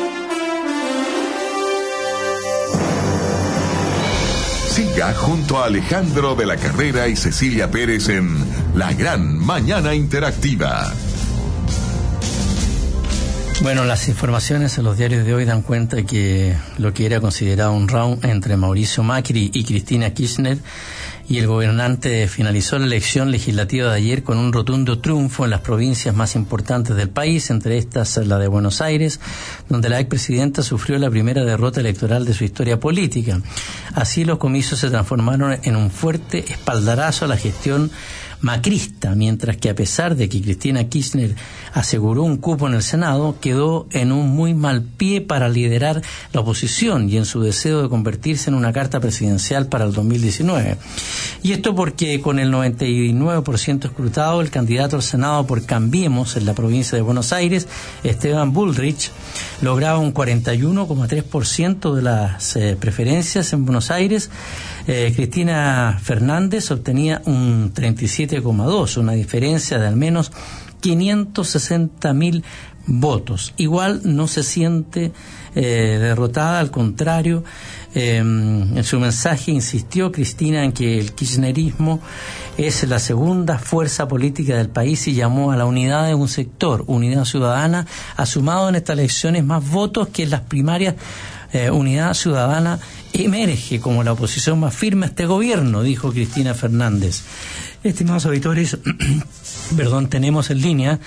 [4.81, 8.35] Siga junto a Alejandro de la Carrera y Cecilia Pérez en
[8.73, 10.91] La Gran Mañana Interactiva.
[13.61, 17.73] Bueno, las informaciones en los diarios de hoy dan cuenta que lo que era considerado
[17.73, 20.57] un round entre Mauricio Macri y Cristina Kirchner
[21.31, 25.61] y el gobernante finalizó la elección legislativa de ayer con un rotundo triunfo en las
[25.61, 29.21] provincias más importantes del país, entre estas la de Buenos Aires,
[29.69, 33.39] donde la expresidenta sufrió la primera derrota electoral de su historia política.
[33.93, 37.91] Así los comicios se transformaron en un fuerte espaldarazo a la gestión
[38.41, 41.35] macrista, mientras que a pesar de que Cristina Kirchner
[41.73, 46.01] aseguró un cupo en el Senado, quedó en un muy mal pie para liderar
[46.33, 50.77] la oposición y en su deseo de convertirse en una carta presidencial para el 2019.
[51.43, 56.53] Y esto porque con el 99% escrutado, el candidato al Senado por Cambiemos en la
[56.53, 57.67] provincia de Buenos Aires,
[58.03, 59.11] Esteban Bullrich,
[59.61, 64.29] lograba un 41,3% de las eh, preferencias en Buenos Aires.
[64.87, 70.31] Eh, Cristina Fernández obtenía un 37,2, una diferencia de al menos
[70.81, 72.43] 560 mil
[72.87, 73.53] votos.
[73.57, 75.11] Igual no se siente
[75.53, 77.43] eh, derrotada, al contrario,
[77.93, 81.99] en su mensaje insistió Cristina en que el kirchnerismo
[82.57, 86.83] es la segunda fuerza política del país y llamó a la unidad de un sector,
[86.87, 90.95] Unidad Ciudadana, ha sumado en estas elecciones más votos que en las primarias
[91.53, 92.79] eh, Unidad Ciudadana
[93.13, 97.21] emerge como la oposición más firme a este gobierno, dijo Cristina Fernández.
[97.83, 98.77] Estimados auditores,
[99.75, 100.99] perdón, tenemos en línea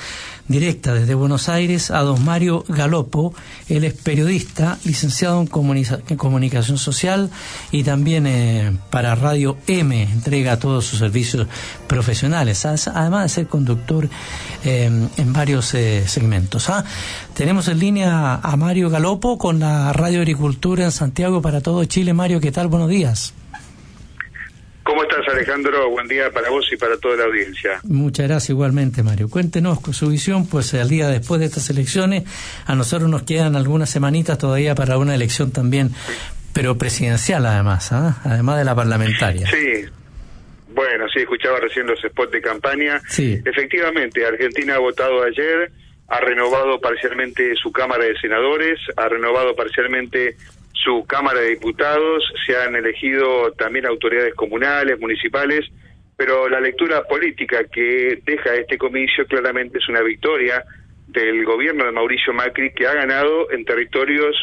[0.49, 3.35] directa desde Buenos Aires a don Mario Galopo.
[3.69, 7.31] Él es periodista, licenciado en, comunicación social
[7.71, 11.47] y también eh, para Radio M entrega todos sus servicios
[11.87, 14.09] profesionales, además de ser conductor
[14.65, 16.69] eh, en varios eh, segmentos.
[16.69, 16.85] ¿ah?
[17.35, 21.94] Tenemos en línea a Mario Galopo con la Radio Agricultura en Santiago para todo Chile.
[22.03, 22.67] Mario, ¿qué tal?
[22.67, 23.33] Buenos días.
[24.83, 25.89] ¿Cómo estás, Alejandro?
[25.91, 27.79] Buen día para vos y para toda la audiencia.
[27.85, 29.31] Muchas gracias igualmente, Mario.
[29.31, 32.25] Cuéntenos con su visión, pues al día después de estas elecciones,
[32.67, 35.91] a nosotros nos quedan algunas semanitas todavía para una elección también,
[36.53, 38.21] pero presidencial además, ¿ah?
[38.25, 39.47] además de la parlamentaria.
[39.47, 39.85] Sí.
[40.75, 43.01] Bueno, sí, escuchaba recién los spots de campaña.
[43.09, 43.41] Sí.
[43.45, 45.71] Efectivamente, Argentina ha votado ayer,
[46.09, 50.37] ha renovado parcialmente su Cámara de Senadores, ha renovado parcialmente
[50.75, 55.61] su Cámara de Diputados, se han elegido también autoridades comunales, municipales,
[56.17, 60.65] pero la lectura política que deja este comicio claramente es una victoria
[61.09, 64.37] del gobierno de Mauricio Macri que ha ganado en territorios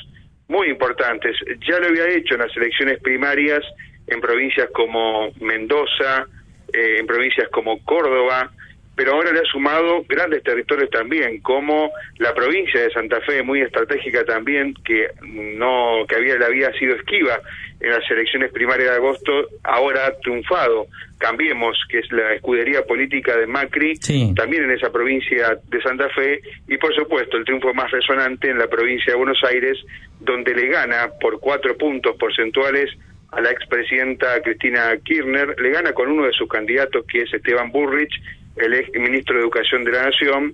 [0.47, 1.35] muy importantes.
[1.67, 3.63] Ya lo había hecho en las elecciones primarias
[4.07, 6.25] en provincias como Mendoza,
[6.73, 8.51] eh, en provincias como Córdoba,
[8.95, 13.61] pero ahora le ha sumado grandes territorios también, como la provincia de Santa Fe, muy
[13.61, 17.39] estratégica también, que no que había le había sido esquiva
[17.79, 19.31] en las elecciones primarias de agosto,
[19.63, 20.87] ahora ha triunfado.
[21.17, 23.97] Cambiemos, que es la escudería política de Macri,
[24.35, 28.59] también en esa provincia de Santa Fe, y por supuesto el triunfo más resonante en
[28.59, 29.77] la provincia de Buenos Aires,
[30.19, 32.91] donde le gana por cuatro puntos porcentuales
[33.31, 37.71] a la expresidenta Cristina Kirchner, le gana con uno de sus candidatos que es Esteban
[37.71, 38.13] Burrich,
[38.55, 40.53] el ex ministro de Educación de la Nación,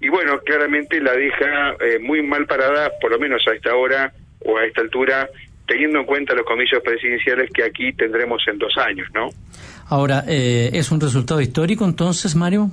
[0.00, 4.12] y bueno, claramente la deja eh, muy mal parada, por lo menos a esta hora
[4.40, 5.28] o a esta altura,
[5.66, 9.30] teniendo en cuenta los comicios presidenciales que aquí tendremos en dos años, ¿no?
[9.88, 12.70] Ahora, eh, ¿es un resultado histórico entonces, Mario?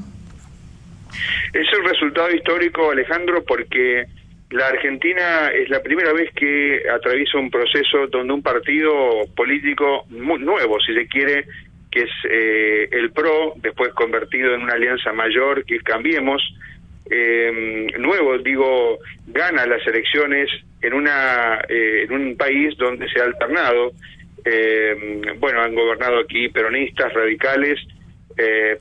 [1.54, 4.06] Es un resultado histórico, Alejandro, porque
[4.52, 8.92] la Argentina es la primera vez que atraviesa un proceso donde un partido
[9.36, 11.46] político muy nuevo, si se quiere,
[11.96, 16.42] que es eh, el PRO, después convertido en una alianza mayor, que Cambiemos,
[17.10, 20.50] eh, nuevo, digo, gana las elecciones
[20.82, 23.94] en, una, eh, en un país donde se ha alternado.
[25.38, 27.80] bueno, han gobernado aquí peronistas, radicales,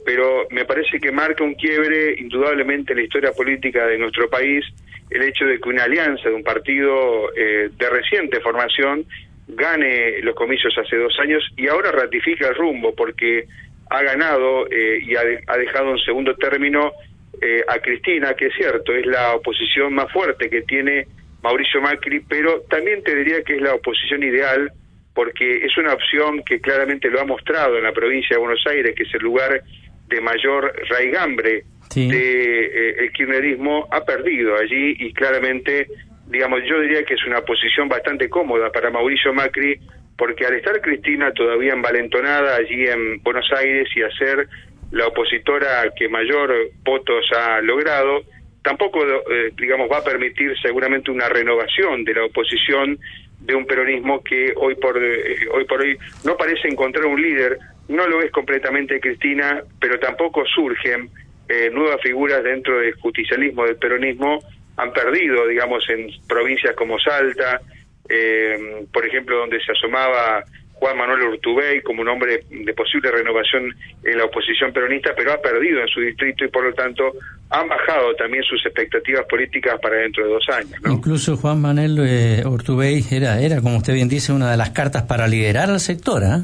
[0.04, 4.64] pero me parece que marca un quiebre indudablemente en la historia política de nuestro país
[5.10, 9.06] el hecho de que una alianza de un partido de reciente formación
[9.46, 13.46] gane los comicios hace dos años y ahora ratifica el rumbo porque
[13.90, 16.92] ha ganado eh, y ha, dejado en segundo término
[17.40, 21.06] eh, a Cristina, que es cierto, es la oposición más fuerte que tiene
[21.42, 24.72] Mauricio Macri, pero también te diría que es la oposición ideal
[25.14, 28.94] porque es una opción que claramente lo ha mostrado en la provincia de Buenos Aires,
[28.96, 29.62] que es el lugar
[30.08, 31.64] de mayor raigambre
[31.94, 35.86] de el kirchnerismo ha perdido allí y claramente
[36.26, 39.78] digamos, yo diría que es una posición bastante cómoda para Mauricio Macri,
[40.16, 44.48] porque al estar Cristina todavía envalentonada allí en Buenos Aires y hacer
[44.92, 46.52] la opositora que mayor
[46.84, 48.22] votos ha logrado,
[48.62, 52.98] tampoco, eh, digamos, va a permitir seguramente una renovación de la oposición
[53.40, 57.58] de un peronismo que hoy por eh, hoy por hoy no parece encontrar un líder,
[57.88, 61.10] no lo es completamente Cristina, pero tampoco surgen
[61.48, 64.38] eh, nuevas figuras dentro del justicialismo del peronismo
[64.76, 67.60] han perdido, digamos, en provincias como Salta,
[68.08, 70.44] eh, por ejemplo, donde se asomaba
[70.74, 75.40] Juan Manuel Urtubey como un hombre de posible renovación en la oposición peronista, pero ha
[75.40, 77.12] perdido en su distrito y por lo tanto
[77.48, 80.74] han bajado también sus expectativas políticas para dentro de dos años.
[80.86, 85.04] Incluso Juan Manuel eh, Urtubey era, era, como usted bien dice, una de las cartas
[85.04, 86.22] para liderar al sector.
[86.22, 86.42] ¿eh?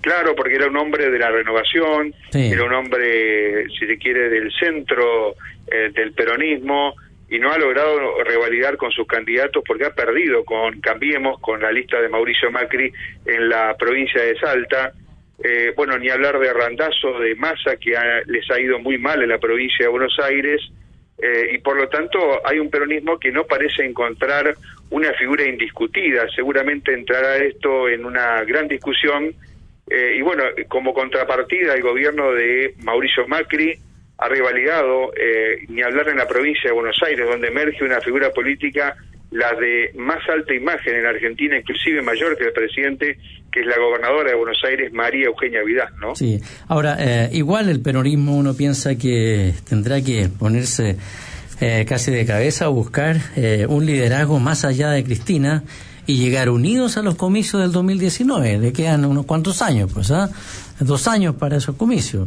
[0.00, 4.50] Claro, porque era un hombre de la renovación, era un hombre, si se quiere, del
[4.58, 5.34] centro
[5.70, 6.94] eh, del peronismo
[7.28, 11.70] y no ha logrado revalidar con sus candidatos porque ha perdido con Cambiemos, con la
[11.70, 12.92] lista de Mauricio Macri
[13.24, 14.92] en la provincia de Salta.
[15.42, 17.94] Eh, bueno, ni hablar de Randazo, de Massa, que
[18.26, 20.60] les ha ido muy mal en la provincia de Buenos Aires.
[21.22, 24.54] Eh, y por lo tanto hay un peronismo que no parece encontrar
[24.90, 26.26] una figura indiscutida.
[26.34, 29.32] Seguramente entrará esto en una gran discusión
[29.90, 33.74] eh, y bueno, como contrapartida, el gobierno de Mauricio Macri
[34.20, 38.30] ha revalidado, eh, ni hablar en la provincia de Buenos Aires, donde emerge una figura
[38.30, 38.94] política,
[39.30, 43.16] la de más alta imagen en Argentina, inclusive mayor que el presidente,
[43.50, 46.14] que es la gobernadora de Buenos Aires, María Eugenia Vidal, ¿no?
[46.14, 50.96] Sí, ahora, eh, igual el peronismo uno piensa que tendrá que ponerse
[51.86, 53.16] casi de cabeza a buscar
[53.68, 55.62] un liderazgo más allá de Cristina,
[56.06, 58.58] y llegar unidos a los comicios del 2019.
[58.58, 60.30] Le quedan unos cuantos años, pues, ¿ah?
[60.80, 62.26] Dos años para esos comicios.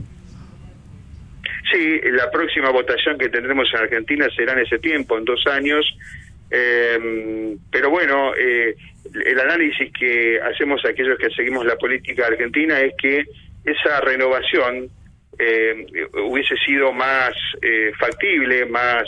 [2.12, 5.86] La próxima votación que tendremos en Argentina será en ese tiempo, en dos años.
[6.50, 8.76] Eh, pero bueno, eh,
[9.26, 13.26] el análisis que hacemos aquellos que seguimos la política argentina es que
[13.66, 14.90] esa renovación
[15.40, 17.34] eh, hubiese sido más
[17.98, 19.04] factible, más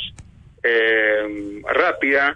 [1.67, 2.35] rápida,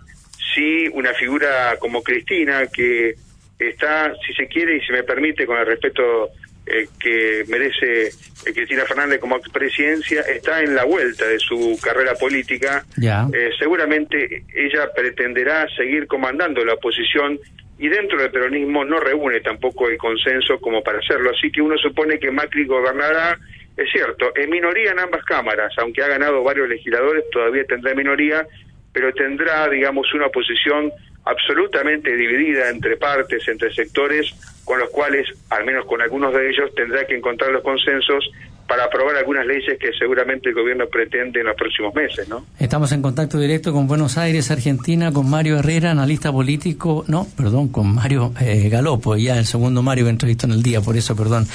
[0.54, 3.16] sí una figura como Cristina que
[3.58, 6.30] está, si se quiere y se me permite, con el respeto
[6.70, 12.14] eh, que merece eh, Cristina Fernández como presidencia, está en la vuelta de su carrera
[12.14, 12.86] política.
[13.02, 17.40] Eh, seguramente ella pretenderá seguir comandando la oposición
[17.78, 21.32] y dentro del peronismo no reúne tampoco el consenso como para hacerlo.
[21.32, 23.38] Así que uno supone que Macri gobernará,
[23.76, 28.46] es cierto, en minoría en ambas cámaras, aunque ha ganado varios legisladores, todavía tendrá minoría
[28.92, 30.92] pero tendrá, digamos, una posición
[31.26, 34.34] absolutamente dividida entre partes, entre sectores,
[34.66, 38.30] con los cuales, al menos con algunos de ellos, tendrá que encontrar los consensos
[38.70, 42.46] para aprobar algunas leyes que seguramente el gobierno pretende en los próximos meses, ¿no?
[42.60, 47.70] Estamos en contacto directo con Buenos Aires, Argentina, con Mario Herrera, analista político, no, perdón,
[47.70, 51.16] con Mario eh, Galopo, ya el segundo Mario que entrevistó en el día, por eso,
[51.16, 51.48] perdón,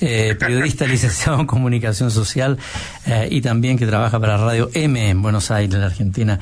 [0.00, 2.58] eh, periodista licenciado en comunicación social
[3.06, 6.40] eh, y también que trabaja para Radio M en Buenos Aires, Argentina.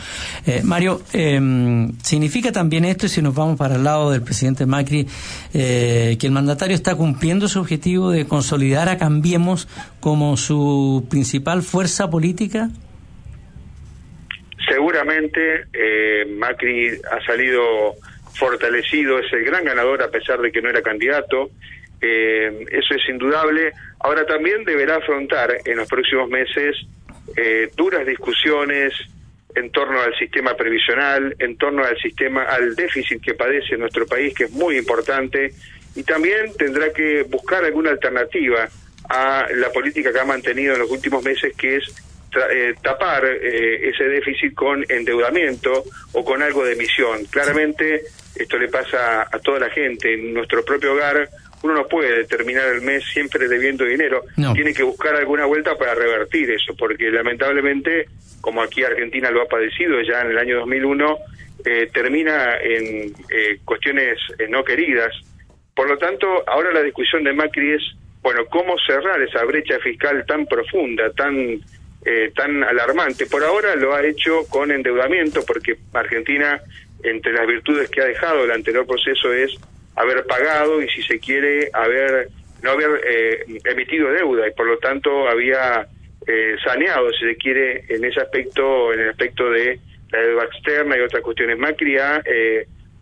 [0.63, 5.07] Mario, em, ¿significa también esto, y si nos vamos para el lado del presidente Macri,
[5.53, 9.69] que el mandatario está cumpliendo su objetivo de consolidar a Cambiemos
[10.15, 12.69] como su principal fuerza política?
[14.69, 17.97] Seguramente eh, Macri ha salido
[18.33, 21.51] fortalecido, es el gran ganador a pesar de que no era candidato,
[22.01, 23.73] eh, eso es indudable.
[23.99, 26.77] Ahora también deberá afrontar en los próximos meses
[27.37, 28.93] eh, duras discusiones
[29.57, 34.33] en torno al sistema previsional, en torno al sistema, al déficit que padece nuestro país,
[34.33, 35.51] que es muy importante,
[35.97, 38.69] y también tendrá que buscar alguna alternativa
[39.09, 41.95] a la política que ha mantenido en los últimos meses, que es
[42.37, 47.25] eh, tapar eh, ese déficit con endeudamiento o con algo de emisión.
[47.27, 48.03] Claramente
[48.35, 50.15] esto le pasa a toda la gente.
[50.15, 51.29] En nuestro propio hogar
[51.63, 54.25] uno no puede terminar el mes siempre debiendo dinero.
[54.55, 58.07] Tiene que buscar alguna vuelta para revertir eso, porque lamentablemente,
[58.41, 61.19] como aquí Argentina lo ha padecido ya en el año 2001,
[61.65, 63.15] eh, termina en
[63.65, 64.19] cuestiones
[64.51, 65.15] no queridas.
[65.75, 67.83] Por lo tanto, ahora la discusión de Macri es
[68.25, 71.61] bueno, cómo cerrar esa brecha fiscal tan profunda, tan
[72.07, 73.27] eh, tan alarmante.
[73.27, 76.59] Por ahora lo ha hecho con endeudamiento, porque Argentina,
[77.03, 79.55] entre las virtudes que ha dejado el anterior proceso, es
[79.95, 82.29] haber pagado y, si se quiere, haber
[82.63, 85.87] no haber eh, emitido deuda y, por lo tanto, había
[86.27, 89.79] eh, saneado, si se quiere, en ese aspecto, en el aspecto de
[90.11, 91.59] la deuda externa y otras cuestiones.
[91.59, 92.23] Macri ha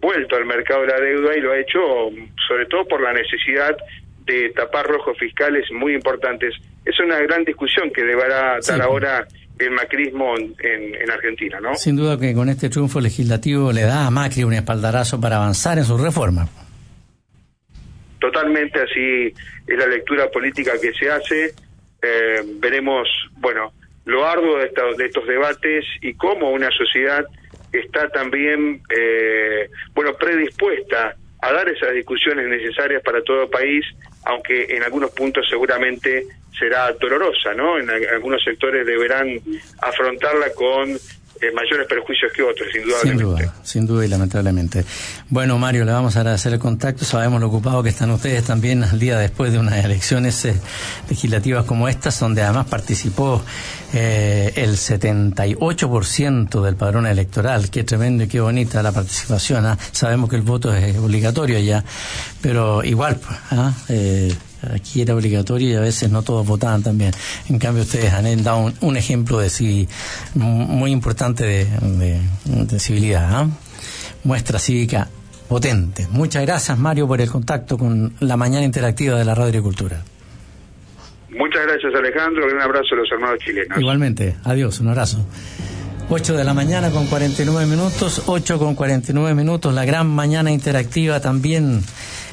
[0.01, 2.11] vuelto al mercado de la deuda y lo ha hecho
[2.49, 3.77] sobre todo por la necesidad
[4.25, 6.55] de tapar rojos fiscales muy importantes.
[6.85, 9.27] Es una gran discusión que deberá dar ahora
[9.59, 10.55] el macrismo en,
[10.95, 11.75] en, Argentina, ¿no?
[11.75, 15.79] Sin duda que con este triunfo legislativo le da a Macri un espaldarazo para avanzar
[15.79, 16.49] en su reforma.
[18.18, 19.33] Totalmente así
[19.66, 21.55] es la lectura política que se hace.
[22.03, 23.09] Eh, veremos,
[23.39, 23.73] bueno,
[24.05, 27.25] lo arduo de, de, estos debates y cómo una sociedad
[27.73, 33.84] está también, eh, bueno, predispuesta a dar esas discusiones necesarias para todo país,
[34.24, 36.24] aunque en algunos puntos seguramente
[36.57, 37.78] será dolorosa, ¿no?
[37.78, 39.40] En algunos sectores deberán
[39.80, 40.97] afrontarla con
[41.53, 42.99] mayores perjuicios que otros, duda.
[43.03, 44.84] Sin duda, sin duda y lamentablemente.
[45.28, 47.05] Bueno, Mario, le vamos a agradecer el contacto.
[47.05, 50.55] Sabemos lo ocupado que están ustedes también al día después de unas elecciones eh,
[51.09, 53.43] legislativas como estas, donde además participó
[53.93, 57.70] eh, el 78% del padrón electoral.
[57.70, 59.66] Qué tremendo y qué bonita la participación.
[59.66, 59.78] ¿ah?
[59.93, 61.84] Sabemos que el voto es obligatorio ya,
[62.40, 64.51] pero igual, pues.
[64.74, 67.12] Aquí era obligatorio y a veces no todos votaban también.
[67.48, 69.88] En cambio, ustedes han dado un, ejemplo de sí,
[70.34, 73.28] muy importante de, civilidad.
[73.32, 73.48] ¿ah?
[74.24, 75.08] Muestra cívica
[75.48, 76.06] potente.
[76.10, 80.02] Muchas gracias, Mario, por el contacto con la mañana interactiva de la Radio Agricultura.
[81.30, 82.46] Muchas gracias, Alejandro.
[82.46, 83.78] Un abrazo a los hermanos chilenos.
[83.78, 84.36] Igualmente.
[84.44, 84.80] Adiós.
[84.80, 85.26] Un abrazo.
[86.08, 91.20] 8 de la mañana con 49 minutos, 8 con 49 minutos, la gran mañana interactiva
[91.20, 91.82] también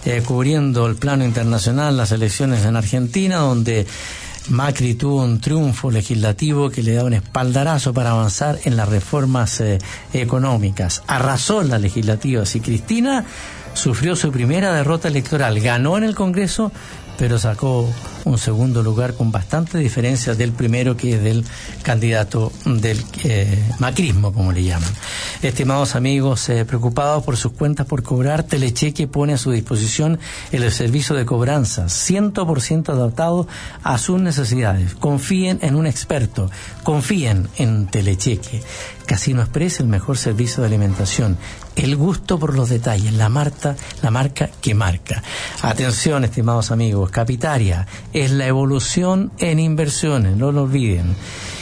[0.05, 3.85] eh, cubriendo el plano internacional, las elecciones en Argentina, donde
[4.49, 9.59] Macri tuvo un triunfo legislativo que le da un espaldarazo para avanzar en las reformas
[9.61, 9.77] eh,
[10.13, 11.03] económicas.
[11.07, 13.25] Arrasó las legislativas y Cristina
[13.73, 15.59] sufrió su primera derrota electoral.
[15.59, 16.71] Ganó en el Congreso,
[17.19, 17.85] pero sacó
[18.23, 21.43] un segundo lugar con bastante diferencia del primero que es del
[21.83, 24.89] candidato del eh, macrismo, como le llaman.
[25.41, 30.17] Estimados amigos, eh, preocupados por sus cuentas por cobrar, Telecheque pone a su disposición
[30.53, 33.47] el servicio de cobranza, 100% adaptado
[33.83, 34.95] a sus necesidades.
[34.95, 36.49] Confíen en un experto,
[36.83, 38.63] confíen en Telecheque.
[39.09, 41.35] Casino Express, el mejor servicio de alimentación.
[41.75, 45.23] El gusto por los detalles, la marca, la marca que marca.
[45.63, 51.15] Atención, estimados amigos, Capitaria es la evolución en inversiones, no lo olviden.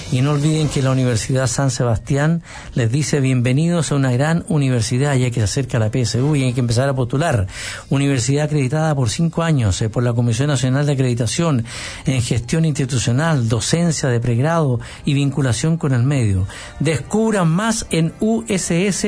[0.10, 2.41] Y no olviden que la Universidad San Sebastián
[2.76, 6.54] les dice bienvenidos a una gran universidad, ya que se acerca la PSU y hay
[6.54, 7.48] que empezar a postular.
[7.89, 11.66] Universidad acreditada por cinco años eh, por la Comisión Nacional de Acreditación
[12.06, 16.48] en gestión institucional, docencia de pregrado y vinculación con el medio.
[16.80, 19.08] Descubran más en uss.cl.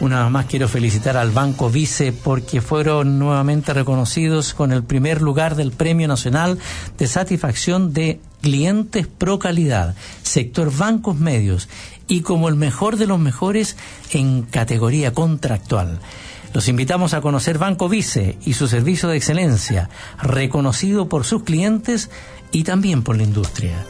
[0.00, 5.20] Una vez más quiero felicitar al Banco Vice porque fueron nuevamente reconocidos con el primer
[5.20, 6.58] lugar del Premio Nacional
[6.96, 11.68] de Satisfacción de Clientes Pro Calidad, sector bancos medios
[12.08, 13.76] y como el mejor de los mejores
[14.10, 16.00] en categoría contractual.
[16.54, 19.90] Los invitamos a conocer Banco Vice y su servicio de excelencia,
[20.22, 22.08] reconocido por sus clientes
[22.52, 23.84] y también por la industria.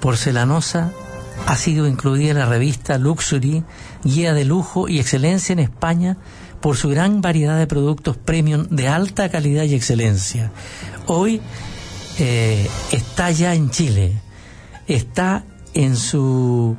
[0.00, 0.92] Porcelanosa
[1.46, 3.64] ha sido incluida en la revista Luxury,
[4.04, 6.16] guía de lujo y excelencia en España
[6.60, 10.52] por su gran variedad de productos premium de alta calidad y excelencia.
[11.06, 11.40] Hoy
[12.18, 14.12] eh, está ya en Chile,
[14.86, 15.44] está
[15.74, 16.76] en su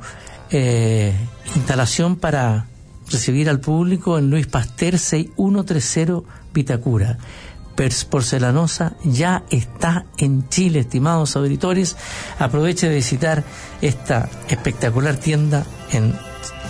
[0.49, 1.13] eh,
[1.55, 2.67] instalación para
[3.09, 6.23] recibir al público en Luis Pasteur 6130
[6.53, 7.17] Vitacura.
[8.09, 11.97] Porcelanosa ya está en Chile, estimados auditores.
[12.39, 13.43] Aproveche de visitar
[13.81, 16.15] esta espectacular tienda en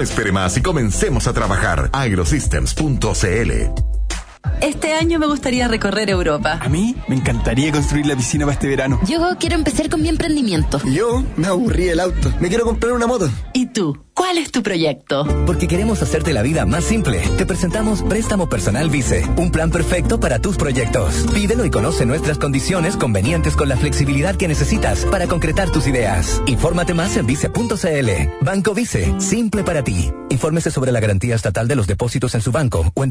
[0.00, 1.90] Espere más y comencemos a trabajar.
[1.92, 3.86] agrosystems.cl
[4.60, 6.58] este año me gustaría recorrer Europa.
[6.60, 9.00] A mí me encantaría construir la piscina para este verano.
[9.06, 10.80] Yo quiero empezar con mi emprendimiento.
[10.84, 12.32] Yo me aburrí el auto.
[12.40, 13.28] Me quiero comprar una moto.
[13.52, 14.06] ¿Y tú?
[14.14, 15.26] ¿Cuál es tu proyecto?
[15.44, 17.20] Porque queremos hacerte la vida más simple.
[17.36, 21.26] Te presentamos Préstamo Personal Vice, un plan perfecto para tus proyectos.
[21.34, 26.40] Pídelo y conoce nuestras condiciones convenientes con la flexibilidad que necesitas para concretar tus ideas.
[26.46, 28.10] Infórmate más en vice.cl.
[28.40, 30.10] Banco Vice, simple para ti.
[30.30, 33.10] Infórmese sobre la garantía estatal de los depósitos en su banco o en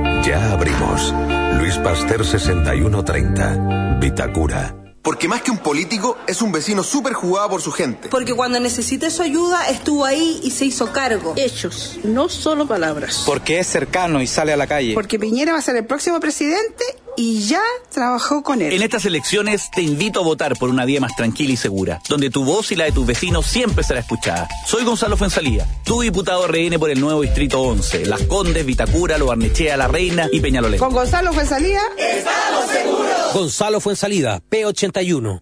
[0.23, 1.13] Ya abrimos.
[1.57, 4.75] Luis Pasteur 6130, Vitacura.
[5.01, 8.09] Porque más que un político, es un vecino súper jugado por su gente.
[8.09, 11.33] Porque cuando necesité su ayuda, estuvo ahí y se hizo cargo.
[11.37, 13.23] Hechos, no solo palabras.
[13.25, 14.93] Porque es cercano y sale a la calle.
[14.93, 16.83] Porque Piñera va a ser el próximo presidente
[17.21, 17.61] y ya
[17.93, 18.73] trabajó con él.
[18.73, 22.31] En estas elecciones te invito a votar por una vía más tranquila y segura, donde
[22.31, 24.49] tu voz y la de tus vecinos siempre será escuchada.
[24.65, 29.27] Soy Gonzalo Fuensalía, tu diputado RN por el nuevo Distrito 11, Las Condes, Vitacura, Lo
[29.27, 30.79] Barnechea, La Reina y Peñalolén.
[30.79, 33.33] Con Gonzalo Fuensalía, estamos seguros.
[33.35, 35.41] Gonzalo Fuensalida, P81.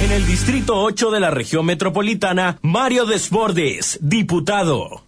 [0.00, 5.07] En el Distrito 8 de la región metropolitana, Mario Desbordes, diputado.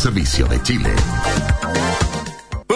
[0.01, 1.60] servicio de Chile.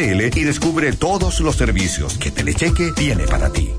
[0.00, 3.72] y descubre todos los servicios que Telecheque tiene para ti.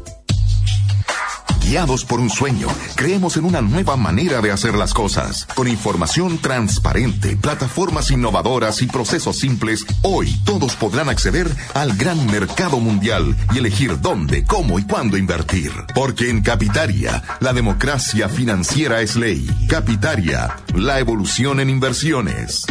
[1.63, 5.47] Guiados por un sueño, creemos en una nueva manera de hacer las cosas.
[5.55, 12.81] Con información transparente, plataformas innovadoras y procesos simples, hoy todos podrán acceder al gran mercado
[12.81, 15.71] mundial y elegir dónde, cómo y cuándo invertir.
[15.95, 19.47] Porque en Capitaria, la democracia financiera es ley.
[19.69, 22.65] Capitaria, la evolución en inversiones.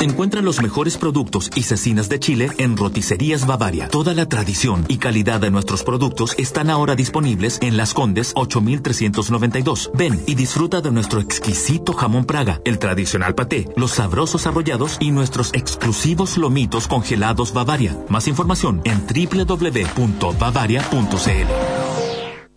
[0.00, 3.88] Encuentra los mejores productos y cecinas de Chile en Roticerías Bavaria.
[3.88, 9.90] Toda la tradición y calidad de nuestros productos están ahora disponibles en Las Condes 8392.
[9.94, 15.10] Ven y disfruta de nuestro exquisito jamón praga, el tradicional paté, los sabrosos arrollados y
[15.10, 17.96] nuestros exclusivos lomitos congelados Bavaria.
[18.08, 21.99] Más información en www.bavaria.cl.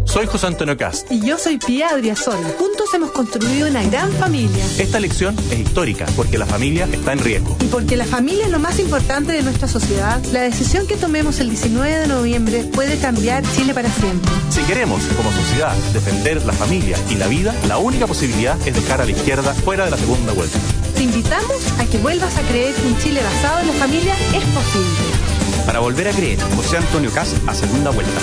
[0.05, 1.11] Soy José Antonio Cast.
[1.11, 2.47] Y yo soy Pia Adriasola.
[2.59, 4.63] Juntos hemos construido una gran familia.
[4.77, 7.57] Esta elección es histórica porque la familia está en riesgo.
[7.61, 11.39] Y porque la familia es lo más importante de nuestra sociedad, la decisión que tomemos
[11.39, 14.31] el 19 de noviembre puede cambiar Chile para siempre.
[14.49, 19.01] Si queremos, como sociedad, defender la familia y la vida, la única posibilidad es dejar
[19.01, 20.59] a la izquierda fuera de la segunda vuelta.
[20.95, 24.43] Te invitamos a que vuelvas a creer que un Chile basado en la familia es
[24.43, 25.33] posible.
[25.65, 28.19] Para volver a creer, José Antonio Cast a segunda vuelta.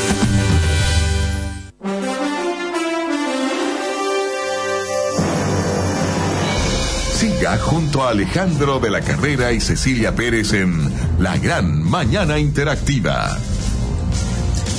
[7.41, 13.38] Junto a Alejandro de la Carrera y Cecilia Pérez en La Gran Mañana Interactiva.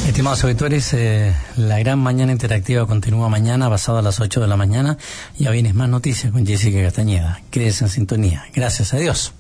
[0.08, 4.58] Estimados auditores, eh, la gran mañana interactiva continúa mañana, pasado a las 8 de la
[4.58, 4.98] mañana.
[5.40, 7.42] Ya vienes más noticias con Jessica Castañeda.
[7.50, 8.46] Quédese en sintonía.
[8.54, 9.34] Gracias a Dios.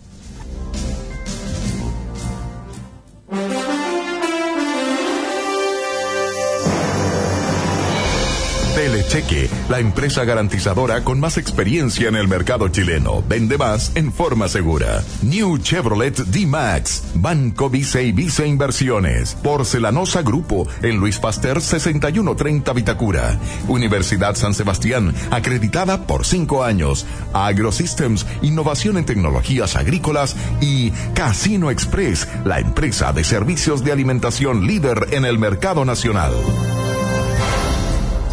[9.12, 13.22] Telecheque, la empresa garantizadora con más experiencia en el mercado chileno.
[13.28, 15.04] Vende más en forma segura.
[15.22, 23.38] New Chevrolet D-Max, Banco Vice y Vice Inversiones, Porcelanosa Grupo, en Luis Pasteur 6130 Vitacura.
[23.68, 27.06] Universidad San Sebastián, acreditada por cinco años.
[27.34, 35.08] AgroSystems, innovación en tecnologías agrícolas y Casino Express, la empresa de servicios de alimentación líder
[35.12, 36.32] en el mercado nacional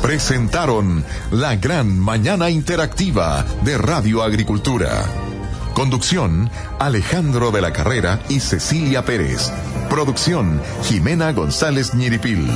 [0.09, 5.05] presentaron la gran mañana interactiva de Radio Agricultura.
[5.75, 6.49] Conducción,
[6.79, 9.53] Alejandro de la Carrera y Cecilia Pérez.
[9.91, 12.49] Producción, Jimena González Ñiripil.